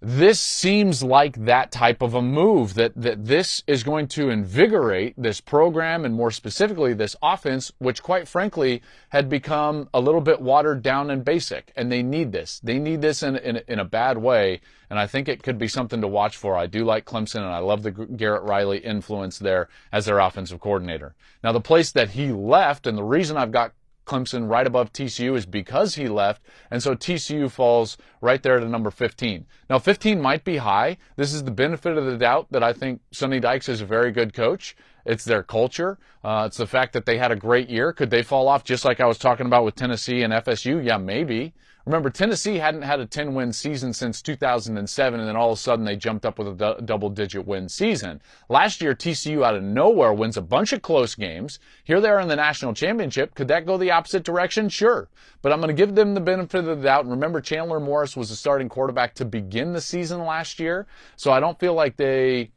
this 0.05 0.41
seems 0.41 1.01
like 1.05 1.45
that 1.45 1.71
type 1.71 2.03
of 2.03 2.15
a 2.15 2.21
move 2.21 2.75
that, 2.75 2.93
that 2.97 3.25
this 3.25 3.63
is 3.69 3.85
going 3.85 4.09
to 4.09 4.31
invigorate 4.31 5.15
this 5.17 5.41
program 5.41 6.05
and 6.05 6.13
more 6.13 6.33
specifically 6.33 6.93
this 6.93 7.15
offense, 7.23 7.71
which 7.79 8.03
quite 8.03 8.27
frankly 8.27 8.83
had 9.11 9.29
become 9.29 9.89
a 9.95 10.01
little 10.01 10.21
bit 10.21 10.41
watered 10.41 10.83
down 10.83 11.09
and 11.09 11.25
basic. 11.25 11.73
And 11.77 11.93
they 11.93 12.03
need 12.03 12.33
this. 12.33 12.59
They 12.65 12.81
need 12.81 13.01
this 13.01 13.23
in, 13.23 13.37
in, 13.37 13.61
in 13.69 13.79
a 13.79 13.85
bad 13.85 14.19
way. 14.19 14.61
And 14.91 14.99
I 14.99 15.07
think 15.07 15.29
it 15.29 15.45
could 15.45 15.57
be 15.57 15.69
something 15.69 16.01
to 16.01 16.09
watch 16.09 16.37
for. 16.37 16.57
I 16.57 16.67
do 16.67 16.85
like 16.85 17.05
Clemson 17.05 17.37
and 17.37 17.47
I 17.47 17.59
love 17.59 17.85
the 17.85 17.93
Garrett 17.93 18.43
Riley 18.43 18.79
influence 18.79 19.39
there 19.39 19.69
as 19.93 20.07
their 20.07 20.19
offensive 20.19 20.59
coordinator. 20.59 21.15
Now 21.45 21.53
the 21.53 21.61
place 21.61 21.93
that 21.93 22.11
he 22.11 22.33
left 22.33 22.89
and 22.89 22.99
the 22.99 23.05
reason 23.05 23.37
I've 23.37 23.53
got 23.53 23.73
Clemson 24.05 24.49
right 24.49 24.67
above 24.67 24.93
TCU 24.93 25.37
is 25.37 25.47
because 25.47 25.95
he 25.95 26.09
left, 26.09 26.43
and 26.71 26.83
so 26.83 26.95
TCU 26.95 27.51
falls 27.51 27.97
right 28.21 28.43
there 28.43 28.59
to 28.59 28.67
number 28.67 28.91
15. 28.91 29.47
Now, 29.71 29.79
15 29.79 30.21
might 30.21 30.45
be 30.45 30.57
high. 30.59 30.99
This 31.17 31.33
is 31.33 31.45
the 31.45 31.51
benefit 31.51 31.97
of 31.97 32.05
the 32.05 32.17
doubt 32.17 32.49
that 32.51 32.63
I 32.63 32.73
think 32.73 33.01
Sonny 33.13 33.41
Dykes 33.41 33.69
is 33.69 33.81
a 33.81 33.87
very 33.87 34.13
good 34.13 34.35
coach. 34.35 34.77
It's 35.05 35.25
their 35.25 35.43
culture. 35.43 35.99
Uh, 36.23 36.45
it's 36.47 36.57
the 36.57 36.67
fact 36.67 36.93
that 36.93 37.07
they 37.07 37.19
had 37.19 37.33
a 37.33 37.37
great 37.37 37.69
year. 37.69 37.93
Could 37.93 38.11
they 38.11 38.23
fall 38.23 38.49
off 38.49 38.65
just 38.65 38.85
like 38.85 39.01
I 39.01 39.07
was 39.07 39.19
talking 39.19 39.47
about 39.47 39.65
with 39.65 39.75
Tennessee 39.75 40.23
and 40.23 40.33
FSU? 40.33 40.85
Yeah, 40.85 40.99
maybe. 40.99 41.55
Remember, 41.85 42.11
Tennessee 42.11 42.57
hadn't 42.57 42.83
had 42.83 43.01
a 43.01 43.07
10 43.07 43.35
win 43.35 43.53
season 43.53 43.93
since 43.93 44.23
2007, 44.23 45.19
and 45.19 45.29
then 45.29 45.37
all 45.37 45.53
of 45.53 45.59
a 45.59 45.61
sudden 45.61 45.85
they 45.85 45.97
jumped 45.97 46.25
up 46.25 46.39
with 46.39 46.61
a 46.61 46.81
double 46.85 47.11
digit 47.11 47.45
win 47.45 47.69
season. 47.69 48.23
Last 48.49 48.81
year, 48.81 48.95
TCU 48.95 49.45
out 49.45 49.57
of 49.57 49.65
nowhere 49.65 50.13
wins 50.13 50.37
a 50.37 50.43
bunch 50.43 50.73
of 50.73 50.83
close 50.83 51.17
games. 51.17 51.59
Here 51.83 52.01
they 52.01 52.09
are 52.09 52.21
in 52.21 52.29
the 52.29 52.37
national 52.37 52.75
championship. 52.75 53.35
Could 53.35 53.49
that 53.49 53.67
go 53.67 53.77
the 53.77 53.91
opposite 53.91 54.23
direction? 54.23 54.69
Sure. 54.69 55.09
But 55.43 55.53
I'm 55.53 55.61
going 55.61 55.75
to 55.75 55.81
give 55.81 55.97
them 55.97 56.15
the 56.15 56.21
benefit 56.21 56.61
of 56.61 56.67
the 56.67 56.85
doubt. 56.85 57.03
And 57.03 57.11
remember, 57.11 57.41
Chandler 57.41 57.81
Morris 57.81 58.17
was 58.17 58.29
the 58.29 58.37
starting 58.37 58.69
quarterback 58.69 59.15
to 59.17 59.25
begin 59.25 59.73
the 59.73 59.81
season 59.81 60.21
last 60.21 60.61
year. 60.61 60.87
So 61.17 61.33
I 61.33 61.41
don't 61.41 61.59
feel 61.59 61.75
like 61.75 61.97
they, 61.97 62.53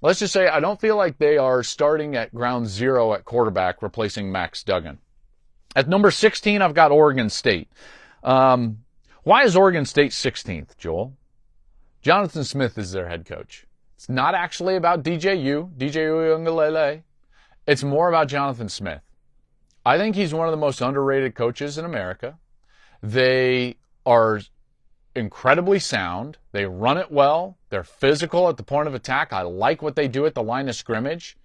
let's 0.00 0.20
just 0.20 0.32
say, 0.32 0.48
I 0.48 0.60
don't 0.60 0.80
feel 0.80 0.96
like 0.96 1.18
they 1.18 1.36
are 1.36 1.62
starting 1.62 2.16
at 2.16 2.34
ground 2.34 2.68
zero 2.68 3.12
at 3.12 3.26
quarterback, 3.26 3.82
replacing 3.82 4.32
Max 4.32 4.62
Duggan. 4.62 4.98
At 5.76 5.88
number 5.88 6.10
16, 6.10 6.62
I've 6.62 6.74
got 6.74 6.90
Oregon 6.90 7.28
State. 7.28 7.68
Um, 8.22 8.78
why 9.24 9.44
is 9.44 9.56
Oregon 9.56 9.84
State 9.84 10.12
16th, 10.12 10.76
Joel? 10.78 11.14
Jonathan 12.00 12.44
Smith 12.44 12.76
is 12.78 12.92
their 12.92 13.08
head 13.08 13.24
coach. 13.24 13.66
It's 13.94 14.08
not 14.08 14.34
actually 14.34 14.74
about 14.76 15.04
DJU, 15.04 15.76
DJ 15.76 16.08
Uiagalelei. 16.08 17.02
It's 17.66 17.84
more 17.84 18.08
about 18.08 18.26
Jonathan 18.26 18.68
Smith. 18.68 19.02
I 19.86 19.98
think 19.98 20.16
he's 20.16 20.34
one 20.34 20.48
of 20.48 20.52
the 20.52 20.56
most 20.56 20.80
underrated 20.80 21.34
coaches 21.34 21.78
in 21.78 21.84
America. 21.84 22.38
They 23.02 23.76
are 24.04 24.40
incredibly 25.14 25.78
sound. 25.78 26.38
They 26.52 26.66
run 26.66 26.98
it 26.98 27.10
well. 27.10 27.58
They're 27.70 27.84
physical 27.84 28.48
at 28.48 28.56
the 28.56 28.62
point 28.62 28.88
of 28.88 28.94
attack. 28.94 29.32
I 29.32 29.42
like 29.42 29.82
what 29.82 29.96
they 29.96 30.08
do 30.08 30.26
at 30.26 30.34
the 30.34 30.42
line 30.42 30.68
of 30.68 30.74
scrimmage. 30.74 31.36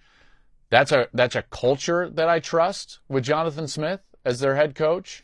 That's 0.69 0.91
a 0.91 1.07
that's 1.13 1.35
a 1.35 1.43
culture 1.43 2.09
that 2.09 2.27
I 2.27 2.39
trust 2.39 2.99
with 3.07 3.23
Jonathan 3.23 3.67
Smith 3.67 4.01
as 4.25 4.39
their 4.39 4.55
head 4.55 4.75
coach. 4.75 5.23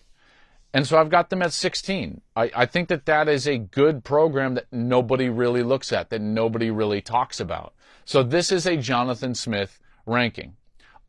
And 0.73 0.87
so 0.87 0.97
I've 0.97 1.09
got 1.09 1.29
them 1.29 1.43
at 1.43 1.53
16. 1.53 2.21
I, 2.35 2.51
I 2.55 2.65
think 2.65 2.89
that 2.89 3.05
that 3.05 3.29
is 3.29 3.47
a 3.47 3.59
good 3.59 4.03
program 4.03 4.55
that 4.55 4.65
nobody 4.71 5.29
really 5.29 5.61
looks 5.61 5.93
at, 5.93 6.09
that 6.09 6.21
nobody 6.21 6.71
really 6.71 6.99
talks 6.99 7.39
about. 7.39 7.73
So 8.05 8.23
this 8.23 8.51
is 8.51 8.65
a 8.65 8.75
Jonathan 8.75 9.35
Smith 9.35 9.79
ranking. 10.05 10.55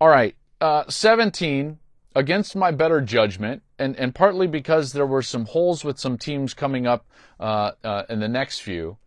All 0.00 0.09
right, 0.09 0.37
uh, 0.61 0.85
17 0.88 1.79
against 2.14 2.55
my 2.55 2.70
better 2.70 3.00
judgment, 3.00 3.62
and, 3.79 3.96
and 3.96 4.14
partly 4.14 4.46
because 4.46 4.92
there 4.92 5.07
were 5.07 5.22
some 5.22 5.46
holes 5.46 5.83
with 5.83 5.98
some 5.98 6.18
teams 6.18 6.55
coming 6.55 6.87
up 6.87 7.07
uh, 7.40 7.72
uh, 7.83 8.05
in 8.09 8.20
the 8.20 8.29
next 8.29 8.61
few. 8.61 8.98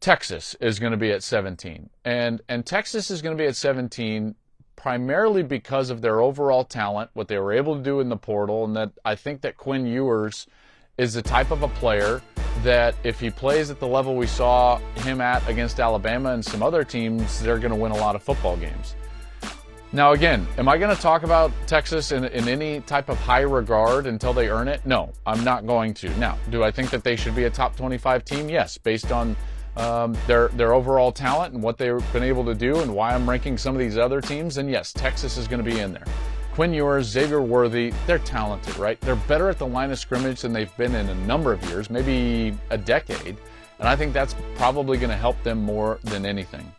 Texas 0.00 0.56
is 0.60 0.80
going 0.80 0.90
to 0.90 0.96
be 0.96 1.12
at 1.12 1.22
17, 1.22 1.88
and 2.04 2.40
and 2.48 2.66
Texas 2.66 3.08
is 3.08 3.22
going 3.22 3.36
to 3.36 3.40
be 3.40 3.46
at 3.46 3.54
17 3.54 4.34
primarily 4.76 5.42
because 5.42 5.90
of 5.90 6.00
their 6.00 6.20
overall 6.20 6.64
talent, 6.64 7.10
what 7.14 7.28
they 7.28 7.38
were 7.38 7.52
able 7.52 7.76
to 7.76 7.82
do 7.82 8.00
in 8.00 8.08
the 8.08 8.16
portal, 8.16 8.64
and 8.64 8.76
that 8.76 8.92
I 9.04 9.14
think 9.14 9.42
that 9.42 9.56
Quinn 9.56 9.86
Ewers 9.86 10.46
is 10.98 11.14
the 11.14 11.22
type 11.22 11.50
of 11.50 11.62
a 11.62 11.68
player 11.68 12.22
that 12.62 12.94
if 13.02 13.18
he 13.18 13.30
plays 13.30 13.70
at 13.70 13.80
the 13.80 13.86
level 13.86 14.14
we 14.14 14.26
saw 14.26 14.78
him 14.96 15.20
at 15.20 15.46
against 15.48 15.80
Alabama 15.80 16.32
and 16.32 16.44
some 16.44 16.62
other 16.62 16.84
teams, 16.84 17.40
they're 17.40 17.58
going 17.58 17.72
to 17.72 17.76
win 17.76 17.92
a 17.92 17.96
lot 17.96 18.14
of 18.14 18.22
football 18.22 18.56
games. 18.56 18.94
Now, 19.94 20.12
again, 20.12 20.46
am 20.56 20.68
I 20.68 20.78
going 20.78 20.94
to 20.94 21.00
talk 21.00 21.22
about 21.22 21.52
Texas 21.66 22.12
in, 22.12 22.24
in 22.24 22.48
any 22.48 22.80
type 22.80 23.10
of 23.10 23.18
high 23.18 23.42
regard 23.42 24.06
until 24.06 24.32
they 24.32 24.48
earn 24.48 24.66
it? 24.66 24.84
No, 24.86 25.12
I'm 25.26 25.44
not 25.44 25.66
going 25.66 25.92
to. 25.94 26.08
Now, 26.18 26.38
do 26.50 26.64
I 26.64 26.70
think 26.70 26.88
that 26.90 27.04
they 27.04 27.14
should 27.14 27.34
be 27.34 27.44
a 27.44 27.50
top 27.50 27.76
25 27.76 28.24
team? 28.24 28.48
Yes, 28.48 28.78
based 28.78 29.12
on 29.12 29.36
um, 29.76 30.16
their 30.26 30.48
their 30.48 30.74
overall 30.74 31.12
talent 31.12 31.54
and 31.54 31.62
what 31.62 31.78
they've 31.78 32.12
been 32.12 32.22
able 32.22 32.44
to 32.44 32.54
do 32.54 32.80
and 32.80 32.94
why 32.94 33.14
I'm 33.14 33.28
ranking 33.28 33.56
some 33.56 33.74
of 33.74 33.80
these 33.80 33.98
other 33.98 34.20
teams. 34.20 34.58
And 34.58 34.70
yes, 34.70 34.92
Texas 34.92 35.36
is 35.36 35.48
going 35.48 35.64
to 35.64 35.70
be 35.70 35.80
in 35.80 35.92
there. 35.92 36.04
Quinn 36.52 36.74
Ewers, 36.74 37.06
Xavier 37.06 37.40
Worthy, 37.40 37.94
they're 38.06 38.18
talented, 38.18 38.76
right? 38.76 39.00
They're 39.00 39.16
better 39.16 39.48
at 39.48 39.58
the 39.58 39.66
line 39.66 39.90
of 39.90 39.98
scrimmage 39.98 40.42
than 40.42 40.52
they've 40.52 40.76
been 40.76 40.94
in 40.94 41.08
a 41.08 41.14
number 41.26 41.52
of 41.52 41.64
years, 41.70 41.88
maybe 41.88 42.54
a 42.68 42.76
decade. 42.76 43.38
And 43.78 43.88
I 43.88 43.96
think 43.96 44.12
that's 44.12 44.36
probably 44.56 44.98
going 44.98 45.10
to 45.10 45.16
help 45.16 45.42
them 45.42 45.62
more 45.62 45.98
than 46.04 46.26
anything. 46.26 46.70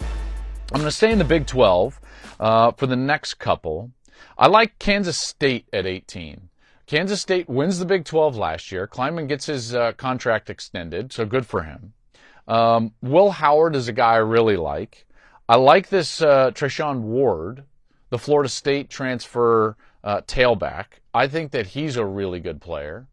I'm 0.71 0.79
going 0.79 0.85
to 0.85 0.91
stay 0.91 1.11
in 1.11 1.17
the 1.17 1.25
Big 1.25 1.47
12 1.47 1.99
uh, 2.39 2.71
for 2.73 2.85
the 2.85 2.95
next 2.95 3.35
couple. 3.35 3.91
I 4.37 4.47
like 4.47 4.77
Kansas 4.77 5.17
State 5.17 5.67
at 5.73 5.87
18. 5.87 6.49
Kansas 6.85 7.21
State 7.21 7.49
wins 7.49 7.79
the 7.79 7.85
Big 7.85 8.05
12 8.05 8.35
last 8.35 8.71
year. 8.71 8.87
Klieman 8.87 9.27
gets 9.27 9.47
his 9.47 9.73
uh, 9.73 9.93
contract 9.93 10.49
extended, 10.49 11.11
so 11.11 11.25
good 11.25 11.45
for 11.47 11.63
him. 11.63 11.93
Um, 12.47 12.93
Will 13.01 13.31
Howard 13.31 13.75
is 13.75 13.87
a 13.87 13.93
guy 13.93 14.13
I 14.13 14.17
really 14.17 14.57
like. 14.57 15.05
I 15.47 15.55
like 15.55 15.89
this 15.89 16.21
uh, 16.21 16.51
Treshaun 16.51 17.01
Ward, 17.01 17.63
the 18.09 18.17
Florida 18.17 18.49
State 18.49 18.89
transfer 18.89 19.75
uh, 20.03 20.21
tailback. 20.21 20.85
I 21.13 21.27
think 21.27 21.51
that 21.51 21.67
he's 21.67 21.95
a 21.95 22.05
really 22.05 22.39
good 22.39 22.61
player. 22.61 23.07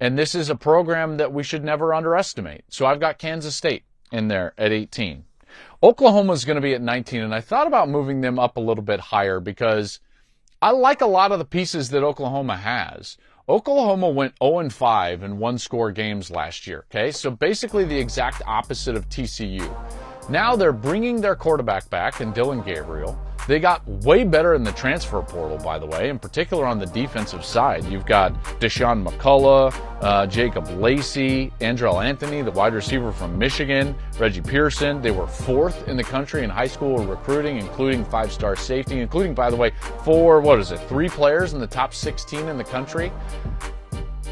And 0.00 0.18
this 0.18 0.34
is 0.34 0.50
a 0.50 0.56
program 0.56 1.16
that 1.18 1.32
we 1.32 1.42
should 1.42 1.64
never 1.64 1.94
underestimate. 1.94 2.64
So 2.68 2.86
I've 2.86 3.00
got 3.00 3.18
Kansas 3.18 3.54
State 3.54 3.84
in 4.12 4.28
there 4.28 4.52
at 4.58 4.72
18. 4.72 5.24
Oklahoma 5.82 6.32
is 6.32 6.44
going 6.44 6.56
to 6.56 6.62
be 6.62 6.74
at 6.74 6.82
19, 6.82 7.22
and 7.22 7.34
I 7.34 7.40
thought 7.40 7.66
about 7.66 7.88
moving 7.88 8.20
them 8.20 8.38
up 8.38 8.56
a 8.56 8.60
little 8.60 8.82
bit 8.82 8.98
higher 8.98 9.38
because 9.38 10.00
I 10.60 10.70
like 10.70 11.00
a 11.00 11.06
lot 11.06 11.30
of 11.30 11.38
the 11.38 11.44
pieces 11.44 11.90
that 11.90 12.02
Oklahoma 12.02 12.56
has. 12.56 13.16
Oklahoma 13.46 14.08
went 14.08 14.32
0 14.42 14.70
5 14.70 15.22
in 15.22 15.38
one 15.38 15.58
score 15.58 15.92
games 15.92 16.30
last 16.30 16.66
year. 16.66 16.86
Okay, 16.90 17.10
so 17.10 17.30
basically 17.30 17.84
the 17.84 17.98
exact 17.98 18.40
opposite 18.46 18.96
of 18.96 19.06
TCU. 19.10 19.68
Now 20.30 20.56
they're 20.56 20.72
bringing 20.72 21.20
their 21.20 21.36
quarterback 21.36 21.90
back 21.90 22.20
and 22.20 22.32
Dillon 22.32 22.62
Gabriel. 22.62 23.18
They 23.46 23.60
got 23.60 23.86
way 23.86 24.24
better 24.24 24.54
in 24.54 24.64
the 24.64 24.72
transfer 24.72 25.20
portal, 25.20 25.58
by 25.58 25.78
the 25.78 25.84
way, 25.84 26.08
in 26.08 26.18
particular 26.18 26.64
on 26.64 26.78
the 26.78 26.86
defensive 26.86 27.44
side. 27.44 27.84
You've 27.84 28.06
got 28.06 28.32
Dasan 28.58 29.06
McCullough, 29.06 29.74
uh, 30.00 30.26
Jacob 30.26 30.66
Lacey, 30.68 31.52
Andrel 31.60 32.02
Anthony, 32.02 32.40
the 32.40 32.50
wide 32.50 32.72
receiver 32.72 33.12
from 33.12 33.38
Michigan, 33.38 33.94
Reggie 34.18 34.40
Pearson. 34.40 35.02
They 35.02 35.10
were 35.10 35.26
fourth 35.26 35.88
in 35.88 35.96
the 35.98 36.04
country 36.04 36.42
in 36.42 36.48
high 36.48 36.66
school 36.66 37.04
recruiting, 37.04 37.58
including 37.58 38.04
five 38.06 38.32
star 38.32 38.56
safety, 38.56 39.00
including, 39.00 39.34
by 39.34 39.50
the 39.50 39.56
way, 39.56 39.72
four, 40.04 40.40
what 40.40 40.58
is 40.58 40.70
it, 40.70 40.78
three 40.88 41.10
players 41.10 41.52
in 41.52 41.60
the 41.60 41.66
top 41.66 41.92
16 41.92 42.48
in 42.48 42.56
the 42.56 42.64
country. 42.64 43.12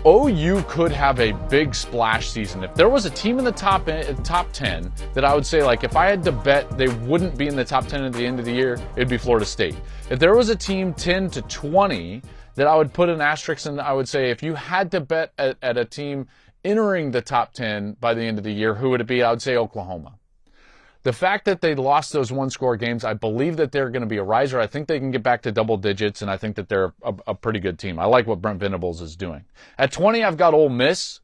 OU 0.04 0.64
could 0.66 0.90
have 0.90 1.20
a 1.20 1.30
big 1.48 1.76
splash 1.76 2.28
season. 2.28 2.64
If 2.64 2.74
there 2.74 2.88
was 2.88 3.04
a 3.04 3.10
team 3.10 3.38
in 3.38 3.44
the 3.44 3.52
top 3.52 3.86
uh, 3.86 4.02
top 4.24 4.50
10 4.52 4.92
that 5.14 5.24
I 5.24 5.32
would 5.32 5.46
say 5.46 5.62
like 5.62 5.84
if 5.84 5.96
I 5.96 6.06
had 6.06 6.24
to 6.24 6.32
bet 6.32 6.76
they 6.76 6.88
wouldn't 6.88 7.38
be 7.38 7.46
in 7.46 7.54
the 7.54 7.64
top 7.64 7.86
10 7.86 8.02
at 8.02 8.12
the 8.12 8.26
end 8.26 8.40
of 8.40 8.44
the 8.44 8.52
year, 8.52 8.80
it'd 8.96 9.08
be 9.08 9.16
Florida 9.16 9.46
State. 9.46 9.76
If 10.10 10.18
there 10.18 10.34
was 10.34 10.48
a 10.48 10.56
team 10.56 10.92
10 10.92 11.30
to 11.30 11.42
20 11.42 12.20
that 12.56 12.66
I 12.66 12.74
would 12.74 12.92
put 12.92 13.10
an 13.10 13.20
asterisk 13.20 13.66
and 13.66 13.80
I 13.80 13.92
would 13.92 14.08
say 14.08 14.30
if 14.30 14.42
you 14.42 14.54
had 14.54 14.90
to 14.90 15.00
bet 15.00 15.32
at, 15.38 15.56
at 15.62 15.76
a 15.76 15.84
team 15.84 16.26
entering 16.64 17.12
the 17.12 17.22
top 17.22 17.52
10 17.52 17.96
by 18.00 18.14
the 18.14 18.22
end 18.22 18.38
of 18.38 18.44
the 18.44 18.52
year, 18.52 18.74
who 18.74 18.90
would 18.90 19.00
it 19.00 19.06
be? 19.06 19.22
I 19.22 19.30
would 19.30 19.42
say 19.42 19.56
Oklahoma. 19.56 20.18
The 21.04 21.12
fact 21.12 21.46
that 21.46 21.60
they 21.60 21.74
lost 21.74 22.12
those 22.12 22.30
one 22.30 22.50
score 22.50 22.76
games, 22.76 23.04
I 23.04 23.14
believe 23.14 23.56
that 23.56 23.72
they're 23.72 23.90
going 23.90 24.02
to 24.02 24.08
be 24.08 24.18
a 24.18 24.22
riser. 24.22 24.60
I 24.60 24.66
think 24.66 24.86
they 24.86 25.00
can 25.00 25.10
get 25.10 25.22
back 25.22 25.42
to 25.42 25.52
double 25.52 25.76
digits, 25.76 26.22
and 26.22 26.30
I 26.30 26.36
think 26.36 26.56
that 26.56 26.68
they're 26.68 26.92
a, 27.02 27.14
a 27.26 27.34
pretty 27.34 27.58
good 27.58 27.78
team. 27.78 27.98
I 27.98 28.04
like 28.04 28.26
what 28.26 28.40
Brent 28.40 28.60
Venables 28.60 29.00
is 29.00 29.16
doing. 29.16 29.44
At 29.78 29.90
20, 29.90 30.22
I've 30.22 30.36
got 30.36 30.54
Ole 30.54 30.68
Miss. 30.68 31.20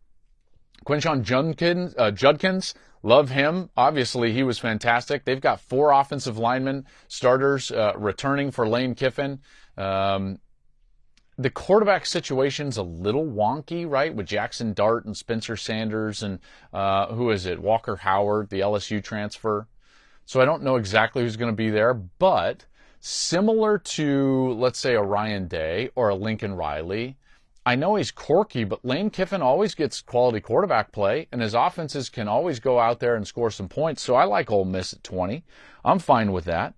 Quinshon 0.86 1.22
Judkins, 1.22 1.94
uh, 1.98 2.10
Judkins, 2.10 2.74
love 3.02 3.30
him. 3.30 3.68
Obviously, 3.76 4.32
he 4.32 4.42
was 4.42 4.58
fantastic. 4.58 5.24
They've 5.24 5.40
got 5.40 5.60
four 5.60 5.92
offensive 5.92 6.38
linemen 6.38 6.86
starters 7.08 7.70
uh, 7.70 7.92
returning 7.96 8.50
for 8.50 8.66
Lane 8.66 8.94
Kiffin. 8.94 9.40
Um, 9.76 10.38
the 11.38 11.50
quarterback 11.50 12.04
situation's 12.04 12.76
a 12.76 12.82
little 12.82 13.24
wonky, 13.24 13.88
right? 13.88 14.12
With 14.12 14.26
Jackson 14.26 14.72
Dart 14.72 15.04
and 15.04 15.16
Spencer 15.16 15.56
Sanders 15.56 16.22
and 16.22 16.40
uh, 16.72 17.06
who 17.14 17.30
is 17.30 17.46
it? 17.46 17.60
Walker 17.60 17.96
Howard, 17.96 18.50
the 18.50 18.60
LSU 18.60 19.02
transfer. 19.02 19.68
So 20.26 20.40
I 20.40 20.44
don't 20.44 20.64
know 20.64 20.76
exactly 20.76 21.22
who's 21.22 21.36
going 21.36 21.52
to 21.52 21.56
be 21.56 21.70
there, 21.70 21.94
but 21.94 22.66
similar 23.00 23.78
to, 23.78 24.52
let's 24.54 24.80
say, 24.80 24.94
a 24.94 25.02
Ryan 25.02 25.46
Day 25.46 25.90
or 25.94 26.08
a 26.08 26.14
Lincoln 26.14 26.54
Riley, 26.54 27.16
I 27.64 27.76
know 27.76 27.94
he's 27.94 28.10
quirky, 28.10 28.64
but 28.64 28.84
Lane 28.84 29.08
Kiffin 29.10 29.40
always 29.42 29.74
gets 29.74 30.00
quality 30.00 30.40
quarterback 30.40 30.90
play, 30.90 31.28
and 31.30 31.40
his 31.40 31.54
offenses 31.54 32.08
can 32.08 32.26
always 32.26 32.60
go 32.60 32.80
out 32.80 32.98
there 32.98 33.14
and 33.14 33.26
score 33.26 33.50
some 33.50 33.68
points. 33.68 34.02
So 34.02 34.16
I 34.16 34.24
like 34.24 34.50
Ole 34.50 34.64
Miss 34.64 34.92
at 34.92 35.04
20. 35.04 35.44
I'm 35.84 35.98
fine 35.98 36.32
with 36.32 36.46
that. 36.46 36.74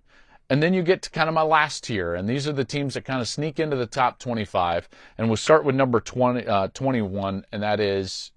And 0.51 0.61
then 0.61 0.73
you 0.73 0.83
get 0.83 1.01
to 1.03 1.09
kind 1.09 1.29
of 1.29 1.33
my 1.33 1.43
last 1.43 1.85
tier, 1.85 2.13
and 2.13 2.27
these 2.27 2.45
are 2.45 2.51
the 2.51 2.65
teams 2.65 2.95
that 2.95 3.05
kind 3.05 3.21
of 3.21 3.29
sneak 3.29 3.57
into 3.57 3.77
the 3.77 3.85
top 3.85 4.19
25. 4.19 4.89
And 5.17 5.29
we'll 5.29 5.37
start 5.37 5.63
with 5.63 5.75
number 5.75 6.01
20, 6.01 6.45
uh, 6.45 6.67
21, 6.73 7.45
and 7.53 7.63
that 7.63 7.79
is 7.79 8.33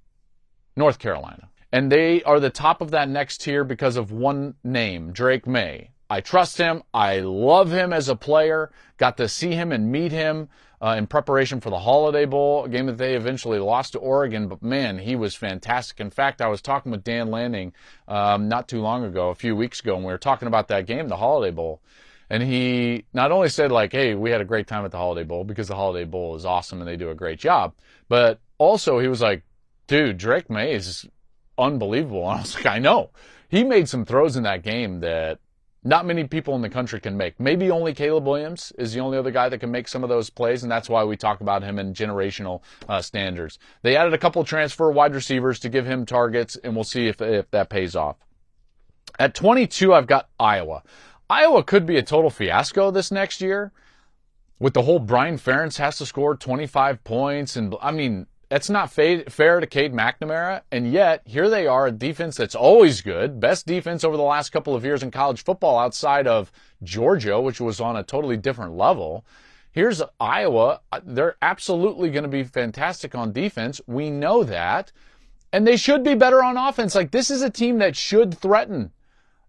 North 0.76 1.00
Carolina. 1.00 1.48
And 1.72 1.90
they 1.90 2.22
are 2.22 2.38
the 2.38 2.50
top 2.50 2.80
of 2.80 2.92
that 2.92 3.08
next 3.08 3.40
tier 3.40 3.64
because 3.64 3.96
of 3.96 4.12
one 4.12 4.54
name, 4.62 5.10
Drake 5.10 5.44
Maye. 5.44 5.90
I 6.08 6.20
trust 6.20 6.56
him. 6.56 6.84
I 6.94 7.18
love 7.18 7.72
him 7.72 7.92
as 7.92 8.08
a 8.08 8.14
player. 8.14 8.70
Got 8.96 9.16
to 9.16 9.28
see 9.28 9.50
him 9.50 9.72
and 9.72 9.90
meet 9.90 10.12
him 10.12 10.48
uh, 10.80 10.94
in 10.96 11.08
preparation 11.08 11.60
for 11.60 11.70
the 11.70 11.80
Holiday 11.80 12.26
Bowl, 12.26 12.64
a 12.64 12.68
game 12.68 12.86
that 12.86 12.98
they 12.98 13.16
eventually 13.16 13.58
lost 13.58 13.94
to 13.94 13.98
Oregon. 13.98 14.46
But 14.46 14.62
man, 14.62 14.98
he 14.98 15.16
was 15.16 15.34
fantastic. 15.34 15.98
In 15.98 16.10
fact, 16.10 16.40
I 16.40 16.46
was 16.46 16.62
talking 16.62 16.92
with 16.92 17.02
Dan 17.02 17.32
Lanning 17.32 17.72
um, 18.06 18.48
not 18.48 18.68
too 18.68 18.80
long 18.80 19.04
ago, 19.04 19.30
a 19.30 19.34
few 19.34 19.56
weeks 19.56 19.80
ago, 19.80 19.96
and 19.96 20.04
we 20.04 20.12
were 20.12 20.18
talking 20.18 20.46
about 20.46 20.68
that 20.68 20.86
game, 20.86 21.08
the 21.08 21.16
Holiday 21.16 21.50
Bowl. 21.50 21.80
And 22.30 22.42
he 22.42 23.04
not 23.12 23.32
only 23.32 23.48
said 23.48 23.70
like, 23.70 23.92
"Hey, 23.92 24.14
we 24.14 24.30
had 24.30 24.40
a 24.40 24.46
great 24.46 24.66
time 24.66 24.84
at 24.84 24.90
the 24.90 24.98
Holiday 24.98 25.24
Bowl 25.24 25.44
because 25.44 25.68
the 25.68 25.76
Holiday 25.76 26.04
Bowl 26.04 26.34
is 26.34 26.44
awesome 26.44 26.80
and 26.80 26.88
they 26.88 26.96
do 26.96 27.10
a 27.10 27.14
great 27.14 27.38
job," 27.38 27.74
but 28.08 28.40
also 28.58 28.98
he 28.98 29.08
was 29.08 29.20
like, 29.20 29.42
"Dude, 29.86 30.18
Drake 30.18 30.50
Maye 30.50 30.74
is 30.74 31.06
unbelievable." 31.58 32.28
And 32.28 32.38
I 32.38 32.42
was 32.42 32.54
like, 32.54 32.66
"I 32.66 32.78
know." 32.78 33.10
He 33.48 33.62
made 33.62 33.88
some 33.88 34.04
throws 34.04 34.36
in 34.36 34.42
that 34.44 34.62
game 34.62 35.00
that 35.00 35.38
not 35.84 36.06
many 36.06 36.24
people 36.24 36.54
in 36.54 36.62
the 36.62 36.70
country 36.70 36.98
can 36.98 37.16
make. 37.16 37.38
Maybe 37.38 37.70
only 37.70 37.92
Caleb 37.92 38.26
Williams 38.26 38.72
is 38.78 38.94
the 38.94 39.00
only 39.00 39.18
other 39.18 39.30
guy 39.30 39.50
that 39.50 39.58
can 39.58 39.70
make 39.70 39.86
some 39.86 40.02
of 40.02 40.08
those 40.08 40.30
plays, 40.30 40.62
and 40.62 40.72
that's 40.72 40.88
why 40.88 41.04
we 41.04 41.16
talk 41.16 41.42
about 41.42 41.62
him 41.62 41.78
in 41.78 41.92
generational 41.92 42.62
uh, 42.88 43.02
standards. 43.02 43.58
They 43.82 43.94
added 43.94 44.14
a 44.14 44.18
couple 44.18 44.42
transfer 44.44 44.90
wide 44.90 45.14
receivers 45.14 45.60
to 45.60 45.68
give 45.68 45.84
him 45.84 46.06
targets, 46.06 46.56
and 46.56 46.74
we'll 46.74 46.84
see 46.84 47.06
if 47.06 47.20
if 47.20 47.50
that 47.50 47.68
pays 47.68 47.94
off. 47.94 48.16
At 49.18 49.34
22, 49.34 49.92
I've 49.92 50.06
got 50.06 50.28
Iowa. 50.40 50.82
Iowa 51.30 51.62
could 51.62 51.86
be 51.86 51.96
a 51.96 52.02
total 52.02 52.30
fiasco 52.30 52.90
this 52.90 53.10
next 53.10 53.40
year 53.40 53.72
with 54.58 54.74
the 54.74 54.82
whole 54.82 54.98
Brian 54.98 55.36
Ferentz 55.36 55.78
has 55.78 55.98
to 55.98 56.06
score 56.06 56.36
25 56.36 57.02
points. 57.04 57.56
And 57.56 57.74
I 57.82 57.90
mean, 57.90 58.26
That's 58.50 58.70
not 58.70 58.92
fa- 58.92 59.28
fair 59.28 59.58
to 59.58 59.66
Cade 59.66 59.92
McNamara. 59.92 60.62
And 60.70 60.92
yet, 60.92 61.22
here 61.24 61.48
they 61.48 61.66
are, 61.66 61.86
a 61.86 61.90
defense 61.90 62.36
that's 62.36 62.54
always 62.54 63.00
good. 63.00 63.40
Best 63.40 63.66
defense 63.66 64.04
over 64.04 64.16
the 64.16 64.22
last 64.22 64.50
couple 64.50 64.76
of 64.76 64.84
years 64.84 65.02
in 65.02 65.10
college 65.10 65.42
football 65.42 65.78
outside 65.78 66.26
of 66.26 66.52
Georgia, 66.82 67.40
which 67.40 67.60
was 67.60 67.80
on 67.80 67.96
a 67.96 68.02
totally 68.04 68.36
different 68.36 68.76
level. 68.76 69.24
Here's 69.72 70.02
Iowa. 70.20 70.82
Uh, 70.92 71.00
they're 71.02 71.36
absolutely 71.42 72.10
going 72.10 72.22
to 72.22 72.28
be 72.28 72.44
fantastic 72.44 73.14
on 73.14 73.32
defense. 73.32 73.80
We 73.88 74.08
know 74.10 74.44
that. 74.44 74.92
And 75.52 75.66
they 75.66 75.76
should 75.76 76.04
be 76.04 76.14
better 76.14 76.42
on 76.44 76.56
offense. 76.56 76.94
Like, 76.94 77.10
this 77.10 77.30
is 77.30 77.42
a 77.42 77.50
team 77.50 77.78
that 77.78 77.96
should 77.96 78.38
threaten 78.38 78.92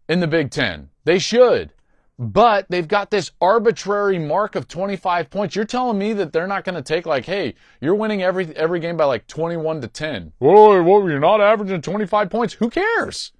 in 0.08 0.20
the 0.20 0.28
Big 0.28 0.52
Ten. 0.52 0.90
They 1.04 1.20
should. 1.20 1.72
But 2.18 2.68
they've 2.70 2.88
got 2.88 3.12
this 3.12 3.32
arbitrary 3.42 4.18
mark 4.20 4.56
of 4.56 4.70
25 4.70 5.30
points. 5.30 5.56
You're 5.56 5.66
telling 5.66 5.98
me 5.98 6.14
that 6.14 6.32
they're 6.32 6.48
not 6.48 6.64
going 6.64 6.76
to 6.76 6.82
take 6.82 7.06
like, 7.06 7.26
hey, 7.26 7.56
you're 7.82 7.96
winning 7.96 8.24
every 8.24 8.56
every 8.56 8.80
game 8.80 8.96
by 8.96 9.04
like 9.04 9.28
21 9.28 9.82
to 9.82 9.88
10. 9.90 10.32
Whoa, 10.40 10.82
whoa, 10.82 11.08
you're 11.08 11.20
not 11.20 11.42
averaging 11.42 11.82
25 11.82 12.30
points. 12.30 12.54
Who 12.54 12.70
cares? 12.70 13.34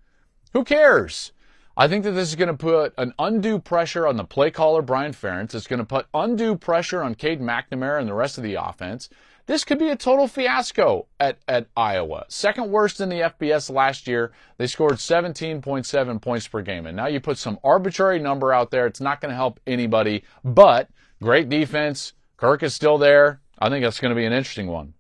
Who 0.52 0.66
cares? 0.66 1.32
I 1.78 1.88
think 1.88 2.04
that 2.06 2.12
this 2.12 2.30
is 2.30 2.36
going 2.36 2.48
to 2.48 2.54
put 2.54 2.94
an 2.98 3.14
undue 3.20 3.60
pressure 3.60 4.08
on 4.08 4.16
the 4.16 4.24
play 4.24 4.50
caller, 4.50 4.82
Brian 4.82 5.12
Ferentz. 5.12 5.54
It's 5.54 5.68
going 5.68 5.80
to 5.80 5.86
put 5.86 6.08
undue 6.14 6.56
pressure 6.56 7.04
on 7.04 7.16
Cade 7.16 7.42
McNamara 7.42 8.00
and 8.00 8.08
the 8.08 8.14
rest 8.14 8.38
of 8.38 8.46
the 8.46 8.56
offense. 8.56 9.10
This 9.48 9.64
could 9.64 9.78
be 9.78 9.90
a 9.90 9.96
total 9.96 10.28
fiasco 10.28 11.06
at, 11.20 11.38
at 11.48 11.68
Iowa. 11.78 12.26
Second 12.30 12.72
worst 12.72 13.00
in 13.00 13.10
the 13.10 13.22
FBS 13.22 13.72
last 13.72 14.08
year. 14.08 14.32
They 14.58 14.66
scored 14.66 14.94
17.7 14.94 16.22
points 16.22 16.48
per 16.48 16.62
game. 16.62 16.88
And 16.88 16.98
now 16.98 17.06
you 17.06 17.20
put 17.20 17.38
some 17.38 17.60
arbitrary 17.64 18.20
number 18.20 18.52
out 18.52 18.72
there. 18.72 18.88
It's 18.88 19.02
not 19.02 19.22
going 19.22 19.30
to 19.30 19.36
help 19.36 19.60
anybody, 19.68 20.24
but 20.44 20.90
great 21.22 21.48
defense. 21.48 22.14
Kirk 22.38 22.64
is 22.64 22.74
still 22.74 22.98
there. 22.98 23.42
I 23.60 23.70
think 23.70 23.84
that's 23.84 24.00
going 24.00 24.10
to 24.10 24.16
be 24.16 24.26
an 24.26 24.34
interesting 24.34 24.68
one. 24.68 24.94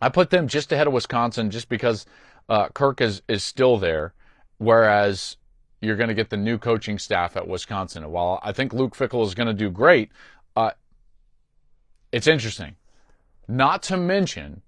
I 0.00 0.08
put 0.08 0.30
them 0.30 0.48
just 0.48 0.72
ahead 0.72 0.86
of 0.86 0.92
Wisconsin 0.92 1.50
just 1.50 1.68
because 1.68 2.06
uh, 2.48 2.68
Kirk 2.68 3.00
is, 3.00 3.22
is 3.28 3.44
still 3.44 3.76
there, 3.76 4.14
whereas 4.58 5.36
you're 5.80 5.96
going 5.96 6.08
to 6.08 6.14
get 6.14 6.30
the 6.30 6.36
new 6.36 6.58
coaching 6.58 6.98
staff 6.98 7.36
at 7.36 7.46
Wisconsin. 7.46 8.04
And 8.04 8.12
while 8.12 8.40
I 8.42 8.52
think 8.52 8.72
Luke 8.72 8.96
Fickell 8.96 9.24
is 9.24 9.34
going 9.34 9.48
to 9.48 9.54
do 9.54 9.70
great, 9.70 10.10
uh, 10.56 10.70
it's 12.12 12.26
interesting. 12.26 12.76
Not 13.48 13.82
to 13.84 13.96
mention, 13.96 14.62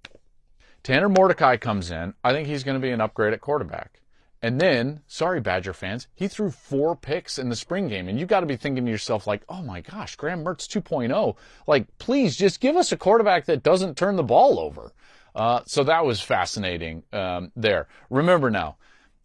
Tanner 0.83 1.09
Mordecai 1.09 1.57
comes 1.57 1.91
in. 1.91 2.13
I 2.23 2.31
think 2.31 2.47
he's 2.47 2.63
going 2.63 2.79
to 2.79 2.81
be 2.81 2.91
an 2.91 3.01
upgrade 3.01 3.33
at 3.33 3.41
quarterback. 3.41 3.99
And 4.41 4.59
then, 4.59 5.01
sorry, 5.05 5.41
Badger 5.41 5.73
fans, 5.73 6.07
he 6.15 6.29
threw 6.29 6.49
four 6.49 6.95
picks 6.95 7.37
in 7.37 7.49
the 7.49 7.55
spring 7.55 7.89
game. 7.89 8.07
And 8.07 8.17
you 8.17 8.25
got 8.25 8.39
to 8.39 8.45
be 8.45 8.55
thinking 8.55 8.85
to 8.85 8.91
yourself, 8.91 9.27
like, 9.27 9.43
oh 9.49 9.61
my 9.61 9.81
gosh, 9.81 10.15
Graham 10.15 10.45
Mertz 10.45 10.65
2.0. 10.67 11.35
Like, 11.67 11.85
please 11.97 12.37
just 12.37 12.61
give 12.61 12.77
us 12.77 12.93
a 12.93 12.97
quarterback 12.97 13.45
that 13.45 13.63
doesn't 13.63 13.97
turn 13.97 14.15
the 14.15 14.23
ball 14.23 14.59
over. 14.59 14.93
Uh, 15.35 15.61
so 15.65 15.83
that 15.83 16.05
was 16.05 16.21
fascinating 16.21 17.03
um, 17.11 17.51
there. 17.55 17.87
Remember 18.09 18.49
now, 18.49 18.77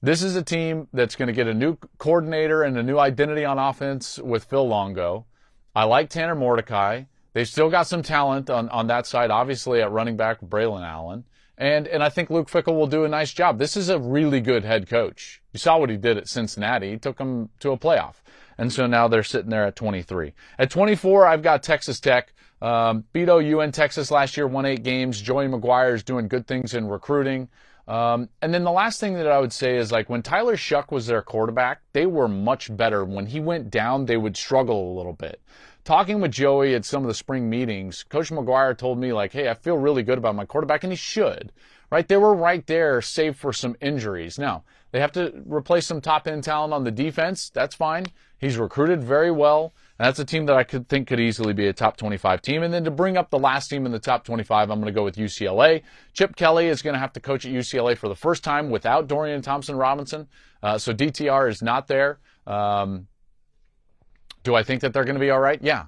this 0.02 0.22
is 0.22 0.34
a 0.36 0.42
team 0.42 0.88
that's 0.92 1.16
going 1.16 1.28
to 1.28 1.32
get 1.32 1.46
a 1.46 1.54
new 1.54 1.78
coordinator 1.98 2.64
and 2.64 2.76
a 2.76 2.82
new 2.82 2.98
identity 2.98 3.44
on 3.44 3.58
offense 3.58 4.18
with 4.18 4.44
Phil 4.44 4.66
Longo. 4.66 5.26
I 5.76 5.84
like 5.84 6.10
Tanner 6.10 6.34
Mordecai. 6.34 7.04
They've 7.34 7.48
still 7.48 7.68
got 7.68 7.88
some 7.88 8.02
talent 8.02 8.48
on, 8.48 8.68
on 8.70 8.86
that 8.86 9.06
side, 9.06 9.30
obviously 9.30 9.82
at 9.82 9.90
running 9.90 10.16
back, 10.16 10.40
Braylon 10.40 10.88
Allen. 10.88 11.24
And, 11.58 11.86
and 11.86 12.02
I 12.02 12.08
think 12.08 12.30
Luke 12.30 12.48
Fickell 12.48 12.76
will 12.76 12.86
do 12.86 13.04
a 13.04 13.08
nice 13.08 13.32
job. 13.32 13.58
This 13.58 13.76
is 13.76 13.88
a 13.88 13.98
really 13.98 14.40
good 14.40 14.64
head 14.64 14.88
coach. 14.88 15.42
You 15.52 15.58
saw 15.58 15.78
what 15.78 15.90
he 15.90 15.96
did 15.96 16.16
at 16.16 16.28
Cincinnati. 16.28 16.92
He 16.92 16.96
took 16.96 17.18
them 17.18 17.50
to 17.60 17.72
a 17.72 17.76
playoff. 17.76 18.14
And 18.56 18.72
so 18.72 18.86
now 18.86 19.08
they're 19.08 19.24
sitting 19.24 19.50
there 19.50 19.66
at 19.66 19.76
23. 19.76 20.32
At 20.58 20.70
24, 20.70 21.26
I've 21.26 21.42
got 21.42 21.62
Texas 21.62 22.00
Tech. 22.00 22.32
Um, 22.62 23.04
beat 23.12 23.28
OU 23.28 23.70
Texas 23.72 24.10
last 24.10 24.36
year, 24.36 24.46
won 24.46 24.64
eight 24.64 24.84
games. 24.84 25.20
Joey 25.20 25.46
McGuire 25.46 25.94
is 25.94 26.02
doing 26.02 26.28
good 26.28 26.46
things 26.46 26.72
in 26.72 26.86
recruiting. 26.86 27.48
Um, 27.86 28.30
and 28.40 28.54
then 28.54 28.64
the 28.64 28.70
last 28.70 29.00
thing 29.00 29.14
that 29.14 29.26
I 29.26 29.38
would 29.38 29.52
say 29.52 29.76
is 29.76 29.92
like 29.92 30.08
when 30.08 30.22
Tyler 30.22 30.56
Shough 30.56 30.90
was 30.90 31.06
their 31.06 31.20
quarterback, 31.20 31.82
they 31.92 32.06
were 32.06 32.28
much 32.28 32.74
better. 32.74 33.04
When 33.04 33.26
he 33.26 33.40
went 33.40 33.70
down, 33.70 34.06
they 34.06 34.16
would 34.16 34.36
struggle 34.36 34.92
a 34.92 34.96
little 34.96 35.12
bit 35.12 35.40
talking 35.84 36.20
with 36.20 36.32
Joey 36.32 36.74
at 36.74 36.84
some 36.84 37.02
of 37.02 37.08
the 37.08 37.14
spring 37.14 37.48
meetings, 37.48 38.02
Coach 38.02 38.30
McGuire 38.30 38.76
told 38.76 38.98
me 38.98 39.12
like, 39.12 39.32
"Hey, 39.32 39.48
I 39.48 39.54
feel 39.54 39.76
really 39.76 40.02
good 40.02 40.18
about 40.18 40.34
my 40.34 40.44
quarterback," 40.44 40.84
and 40.84 40.92
he 40.92 40.96
should. 40.96 41.52
Right? 41.90 42.08
They 42.08 42.16
were 42.16 42.34
right 42.34 42.66
there, 42.66 43.00
save 43.00 43.36
for 43.36 43.52
some 43.52 43.76
injuries. 43.80 44.38
Now 44.38 44.64
they 44.94 45.00
have 45.00 45.12
to 45.12 45.42
replace 45.44 45.86
some 45.86 46.00
top 46.00 46.26
end 46.26 46.44
talent 46.44 46.72
on 46.72 46.84
the 46.84 46.90
defense. 46.90 47.50
That's 47.50 47.74
fine. 47.74 48.06
He's 48.38 48.58
recruited 48.58 49.02
very 49.02 49.30
well. 49.30 49.72
And 49.98 50.06
that's 50.06 50.18
a 50.18 50.24
team 50.24 50.46
that 50.46 50.56
I 50.56 50.64
could 50.64 50.88
think 50.88 51.08
could 51.08 51.18
easily 51.18 51.52
be 51.52 51.66
a 51.66 51.72
top 51.72 51.96
25 51.96 52.42
team. 52.42 52.62
And 52.62 52.72
then 52.72 52.84
to 52.84 52.90
bring 52.90 53.16
up 53.16 53.30
the 53.30 53.38
last 53.38 53.68
team 53.68 53.86
in 53.86 53.92
the 53.92 53.98
top 53.98 54.24
25, 54.24 54.70
I'm 54.70 54.80
going 54.80 54.92
to 54.92 54.96
go 54.96 55.02
with 55.02 55.16
UCLA. 55.16 55.82
Chip 56.12 56.36
Kelly 56.36 56.66
is 56.66 56.82
going 56.82 56.94
to 56.94 57.00
have 57.00 57.12
to 57.14 57.20
coach 57.20 57.46
at 57.46 57.52
UCLA 57.52 57.96
for 57.96 58.08
the 58.08 58.14
first 58.14 58.44
time 58.44 58.70
without 58.70 59.08
Dorian 59.08 59.42
Thompson 59.42 59.76
Robinson. 59.76 60.28
Uh, 60.62 60.78
so 60.78 60.92
DTR 60.92 61.48
is 61.48 61.62
not 61.62 61.86
there. 61.86 62.18
Um, 62.46 63.08
do 64.44 64.54
I 64.54 64.62
think 64.62 64.82
that 64.82 64.92
they're 64.92 65.04
going 65.04 65.16
to 65.16 65.20
be 65.20 65.30
all 65.30 65.40
right? 65.40 65.60
Yeah. 65.60 65.86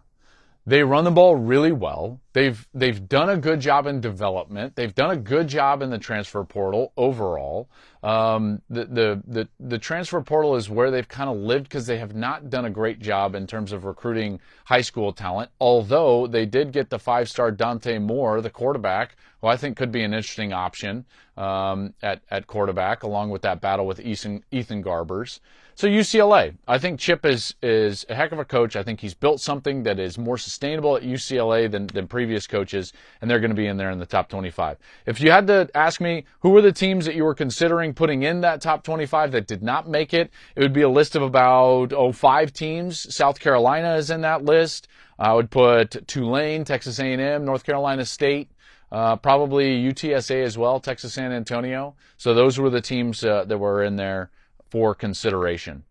They 0.68 0.82
run 0.82 1.04
the 1.04 1.12
ball 1.12 1.36
really 1.36 1.70
well. 1.70 2.20
They've 2.32 2.66
they've 2.74 3.08
done 3.08 3.30
a 3.30 3.36
good 3.36 3.60
job 3.60 3.86
in 3.86 4.00
development. 4.00 4.74
They've 4.74 4.94
done 4.94 5.12
a 5.12 5.16
good 5.16 5.46
job 5.46 5.80
in 5.80 5.90
the 5.90 5.98
transfer 5.98 6.42
portal 6.42 6.92
overall. 6.96 7.68
Um, 8.02 8.60
the, 8.68 8.84
the 8.86 9.22
the 9.28 9.48
the 9.60 9.78
transfer 9.78 10.20
portal 10.22 10.56
is 10.56 10.68
where 10.68 10.90
they've 10.90 11.06
kind 11.06 11.30
of 11.30 11.36
lived 11.36 11.64
because 11.64 11.86
they 11.86 11.98
have 11.98 12.16
not 12.16 12.50
done 12.50 12.64
a 12.64 12.70
great 12.70 12.98
job 12.98 13.36
in 13.36 13.46
terms 13.46 13.70
of 13.70 13.84
recruiting 13.84 14.40
high 14.64 14.80
school 14.80 15.12
talent. 15.12 15.50
Although 15.60 16.26
they 16.26 16.46
did 16.46 16.72
get 16.72 16.90
the 16.90 16.98
five 16.98 17.28
star 17.28 17.52
Dante 17.52 18.00
Moore, 18.00 18.40
the 18.40 18.50
quarterback, 18.50 19.14
who 19.40 19.46
I 19.46 19.56
think 19.56 19.76
could 19.76 19.92
be 19.92 20.02
an 20.02 20.12
interesting 20.12 20.52
option 20.52 21.04
um, 21.36 21.94
at 22.02 22.22
at 22.28 22.48
quarterback, 22.48 23.04
along 23.04 23.30
with 23.30 23.42
that 23.42 23.60
battle 23.60 23.86
with 23.86 24.00
Ethan 24.00 24.42
Ethan 24.50 24.82
Garbers. 24.82 25.38
So 25.78 25.86
UCLA, 25.86 26.56
I 26.66 26.78
think 26.78 26.98
Chip 26.98 27.26
is 27.26 27.54
is 27.62 28.06
a 28.08 28.14
heck 28.14 28.32
of 28.32 28.38
a 28.38 28.46
coach. 28.46 28.76
I 28.76 28.82
think 28.82 28.98
he's 28.98 29.12
built 29.12 29.42
something 29.42 29.82
that 29.82 29.98
is 29.98 30.16
more 30.16 30.38
sustainable 30.38 30.96
at 30.96 31.02
UCLA 31.02 31.70
than, 31.70 31.86
than 31.88 32.08
previous 32.08 32.46
coaches, 32.46 32.94
and 33.20 33.30
they're 33.30 33.40
going 33.40 33.50
to 33.50 33.54
be 33.54 33.66
in 33.66 33.76
there 33.76 33.90
in 33.90 33.98
the 33.98 34.06
top 34.06 34.30
25. 34.30 34.78
If 35.04 35.20
you 35.20 35.30
had 35.30 35.46
to 35.48 35.68
ask 35.74 36.00
me 36.00 36.24
who 36.40 36.48
were 36.48 36.62
the 36.62 36.72
teams 36.72 37.04
that 37.04 37.14
you 37.14 37.24
were 37.24 37.34
considering 37.34 37.92
putting 37.92 38.22
in 38.22 38.40
that 38.40 38.62
top 38.62 38.84
25 38.84 39.32
that 39.32 39.46
did 39.46 39.62
not 39.62 39.86
make 39.86 40.14
it, 40.14 40.30
it 40.54 40.62
would 40.62 40.72
be 40.72 40.80
a 40.80 40.88
list 40.88 41.14
of 41.14 41.20
about 41.20 41.92
oh 41.92 42.10
five 42.10 42.54
teams. 42.54 43.14
South 43.14 43.38
Carolina 43.38 43.96
is 43.96 44.08
in 44.08 44.22
that 44.22 44.46
list. 44.46 44.88
I 45.18 45.34
would 45.34 45.50
put 45.50 46.08
Tulane, 46.08 46.64
Texas 46.64 46.98
A&M, 46.98 47.44
North 47.44 47.64
Carolina 47.64 48.06
State. 48.06 48.50
Uh, 48.90 49.16
probably 49.16 49.82
UTSA 49.82 50.42
as 50.42 50.56
well, 50.56 50.80
Texas 50.80 51.12
San 51.12 51.32
Antonio. 51.32 51.94
So 52.16 52.32
those 52.32 52.58
were 52.58 52.70
the 52.70 52.80
teams 52.80 53.22
uh, 53.22 53.44
that 53.44 53.58
were 53.58 53.82
in 53.82 53.96
there 53.96 54.30
for 54.76 54.94
consideration. 54.94 55.82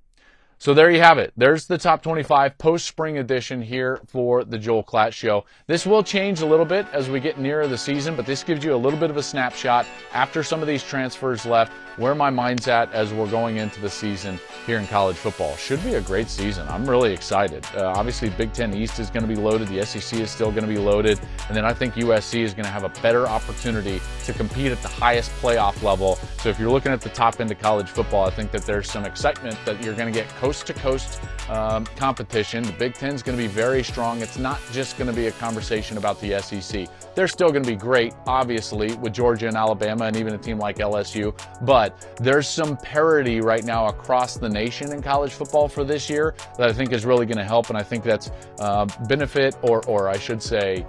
So 0.59 0.75
there 0.75 0.91
you 0.91 1.01
have 1.01 1.17
it. 1.17 1.33
There's 1.35 1.65
the 1.65 1.79
top 1.79 2.03
25 2.03 2.55
post 2.59 2.85
spring 2.85 3.17
edition 3.17 3.59
here 3.59 3.99
for 4.05 4.43
the 4.43 4.59
Joel 4.59 4.83
Klatt 4.83 5.11
Show. 5.11 5.45
This 5.65 5.87
will 5.87 6.03
change 6.03 6.41
a 6.41 6.45
little 6.45 6.67
bit 6.67 6.85
as 6.93 7.09
we 7.09 7.19
get 7.19 7.39
nearer 7.39 7.65
the 7.65 7.79
season, 7.79 8.15
but 8.15 8.27
this 8.27 8.43
gives 8.43 8.63
you 8.63 8.75
a 8.75 8.77
little 8.77 8.99
bit 8.99 9.09
of 9.09 9.17
a 9.17 9.23
snapshot 9.23 9.87
after 10.13 10.43
some 10.43 10.61
of 10.61 10.67
these 10.67 10.83
transfers 10.83 11.47
left 11.47 11.71
where 11.97 12.15
my 12.15 12.29
mind's 12.29 12.67
at 12.67 12.91
as 12.93 13.13
we're 13.13 13.29
going 13.29 13.57
into 13.57 13.79
the 13.79 13.89
season 13.89 14.39
here 14.65 14.79
in 14.79 14.87
college 14.87 15.15
football. 15.15 15.55
Should 15.55 15.83
be 15.83 15.95
a 15.95 16.01
great 16.01 16.29
season. 16.29 16.67
I'm 16.67 16.89
really 16.89 17.13
excited. 17.13 17.65
Uh, 17.75 17.93
obviously, 17.95 18.29
Big 18.29 18.53
Ten 18.53 18.73
East 18.73 18.99
is 18.99 19.09
going 19.09 19.27
to 19.27 19.27
be 19.27 19.39
loaded. 19.39 19.67
The 19.67 19.85
SEC 19.85 20.19
is 20.19 20.29
still 20.29 20.51
going 20.51 20.63
to 20.63 20.73
be 20.73 20.77
loaded. 20.77 21.19
And 21.47 21.55
then 21.55 21.65
I 21.65 21.73
think 21.73 21.95
USC 21.95 22.41
is 22.41 22.53
going 22.53 22.65
to 22.65 22.71
have 22.71 22.83
a 22.83 23.01
better 23.01 23.27
opportunity 23.27 24.01
to 24.25 24.33
compete 24.33 24.71
at 24.71 24.81
the 24.81 24.87
highest 24.87 25.31
playoff 25.41 25.81
level. 25.83 26.15
So 26.39 26.49
if 26.49 26.59
you're 26.59 26.71
looking 26.71 26.91
at 26.91 27.01
the 27.01 27.09
top 27.09 27.39
end 27.39 27.51
of 27.51 27.59
college 27.59 27.89
football, 27.89 28.25
I 28.25 28.31
think 28.31 28.51
that 28.51 28.63
there's 28.63 28.89
some 28.89 29.05
excitement 29.05 29.57
that 29.65 29.83
you're 29.83 29.95
going 29.95 30.11
to 30.11 30.19
get 30.19 30.27
coast 30.35 30.67
to 30.67 30.73
coast 30.73 31.21
um, 31.49 31.85
competition. 31.95 32.63
The 32.63 32.73
Big 32.73 32.93
Ten 32.93 33.13
is 33.13 33.23
going 33.23 33.37
to 33.37 33.43
be 33.43 33.47
very 33.47 33.83
strong. 33.83 34.21
It's 34.21 34.37
not 34.37 34.59
just 34.71 34.97
going 34.97 35.09
to 35.09 35.15
be 35.15 35.27
a 35.27 35.31
conversation 35.33 35.97
about 35.97 36.19
the 36.19 36.39
SEC. 36.41 36.87
They're 37.15 37.29
still 37.29 37.49
going 37.49 37.63
to 37.63 37.69
be 37.69 37.77
great, 37.77 38.13
obviously, 38.27 38.93
with 38.97 39.13
Georgia 39.13 39.47
and 39.47 39.55
Alabama 39.55 40.05
and 40.05 40.17
even 40.17 40.33
a 40.33 40.37
team 40.37 40.59
like 40.59 40.77
LSU. 40.77 41.33
But 41.61 42.17
there's 42.19 42.47
some 42.47 42.75
parity 42.77 43.39
right 43.39 43.63
now 43.63 43.87
across 43.87 44.35
the 44.35 44.49
nation 44.49 44.91
in 44.91 45.01
college 45.01 45.31
football 45.31 45.69
for 45.69 45.85
this 45.85 46.09
year 46.09 46.35
that 46.57 46.69
I 46.69 46.73
think 46.73 46.91
is 46.91 47.05
really 47.05 47.25
going 47.25 47.37
to 47.37 47.45
help. 47.45 47.69
And 47.69 47.77
I 47.77 47.83
think 47.83 48.03
that's 48.03 48.31
uh, 48.59 48.85
benefit, 49.07 49.55
or, 49.61 49.83
or 49.87 50.09
I 50.09 50.17
should 50.17 50.43
say, 50.43 50.85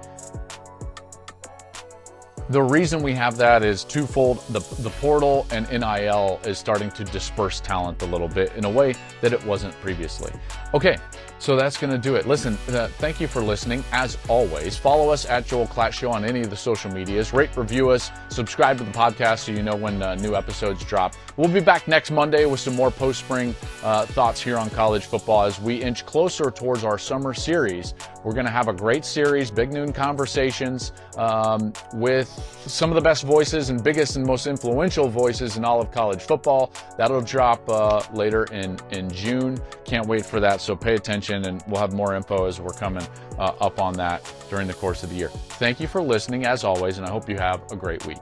the 2.48 2.62
reason 2.62 3.02
we 3.02 3.12
have 3.12 3.36
that 3.38 3.64
is 3.64 3.82
twofold. 3.82 4.38
The, 4.50 4.60
the 4.82 4.90
portal 5.00 5.46
and 5.50 5.68
NIL 5.68 6.40
is 6.44 6.58
starting 6.58 6.90
to 6.92 7.04
disperse 7.04 7.60
talent 7.60 8.02
a 8.02 8.06
little 8.06 8.28
bit 8.28 8.52
in 8.54 8.64
a 8.64 8.70
way 8.70 8.94
that 9.20 9.32
it 9.32 9.44
wasn't 9.44 9.74
previously. 9.80 10.32
Okay, 10.72 10.96
so 11.38 11.56
that's 11.56 11.76
going 11.76 11.92
to 11.92 11.98
do 11.98 12.14
it. 12.14 12.26
Listen, 12.26 12.58
uh, 12.68 12.88
thank 12.98 13.20
you 13.20 13.28
for 13.28 13.42
listening. 13.42 13.84
As 13.92 14.18
always, 14.28 14.76
follow 14.76 15.10
us 15.10 15.26
at 15.26 15.46
Joel 15.46 15.66
Klatt 15.66 15.92
Show 15.92 16.10
on 16.10 16.24
any 16.24 16.40
of 16.40 16.50
the 16.50 16.56
social 16.56 16.90
medias. 16.90 17.32
Rate, 17.32 17.56
review 17.56 17.90
us, 17.90 18.10
subscribe 18.28 18.78
to 18.78 18.84
the 18.84 18.90
podcast 18.90 19.40
so 19.40 19.52
you 19.52 19.62
know 19.62 19.76
when 19.76 20.02
uh, 20.02 20.14
new 20.16 20.34
episodes 20.34 20.84
drop. 20.84 21.14
We'll 21.36 21.52
be 21.52 21.60
back 21.60 21.86
next 21.86 22.10
Monday 22.10 22.46
with 22.46 22.60
some 22.60 22.74
more 22.74 22.90
post 22.90 23.20
spring 23.20 23.54
uh, 23.82 24.06
thoughts 24.06 24.42
here 24.42 24.56
on 24.56 24.70
college 24.70 25.04
football 25.04 25.42
as 25.42 25.60
we 25.60 25.82
inch 25.82 26.06
closer 26.06 26.50
towards 26.50 26.84
our 26.84 26.98
summer 26.98 27.34
series 27.34 27.94
We're 28.26 28.32
going 28.32 28.46
to 28.46 28.50
have 28.50 28.66
a 28.66 28.72
great 28.72 29.04
series, 29.04 29.52
Big 29.52 29.72
Noon 29.72 29.92
Conversations, 29.92 30.90
um, 31.16 31.72
with 31.94 32.28
some 32.66 32.90
of 32.90 32.96
the 32.96 33.00
best 33.00 33.22
voices 33.22 33.70
and 33.70 33.84
biggest 33.84 34.16
and 34.16 34.26
most 34.26 34.48
influential 34.48 35.08
voices 35.08 35.56
in 35.56 35.64
all 35.64 35.80
of 35.80 35.92
college 35.92 36.22
football. 36.22 36.72
That'll 36.98 37.20
drop 37.20 37.62
uh, 37.68 38.02
later 38.12 38.42
in, 38.46 38.80
in 38.90 39.08
June. 39.12 39.60
Can't 39.84 40.08
wait 40.08 40.26
for 40.26 40.40
that, 40.40 40.60
so 40.60 40.74
pay 40.74 40.96
attention, 40.96 41.46
and 41.46 41.62
we'll 41.68 41.80
have 41.80 41.92
more 41.92 42.16
info 42.16 42.46
as 42.46 42.60
we're 42.60 42.72
coming 42.72 43.06
uh, 43.38 43.52
up 43.60 43.80
on 43.80 43.92
that 43.94 44.28
during 44.50 44.66
the 44.66 44.74
course 44.74 45.04
of 45.04 45.10
the 45.10 45.14
year. 45.14 45.28
Thank 45.28 45.78
you 45.78 45.86
for 45.86 46.02
listening, 46.02 46.46
as 46.46 46.64
always, 46.64 46.98
and 46.98 47.06
I 47.06 47.10
hope 47.10 47.28
you 47.28 47.36
have 47.36 47.62
a 47.70 47.76
great 47.76 48.04
week. 48.06 48.18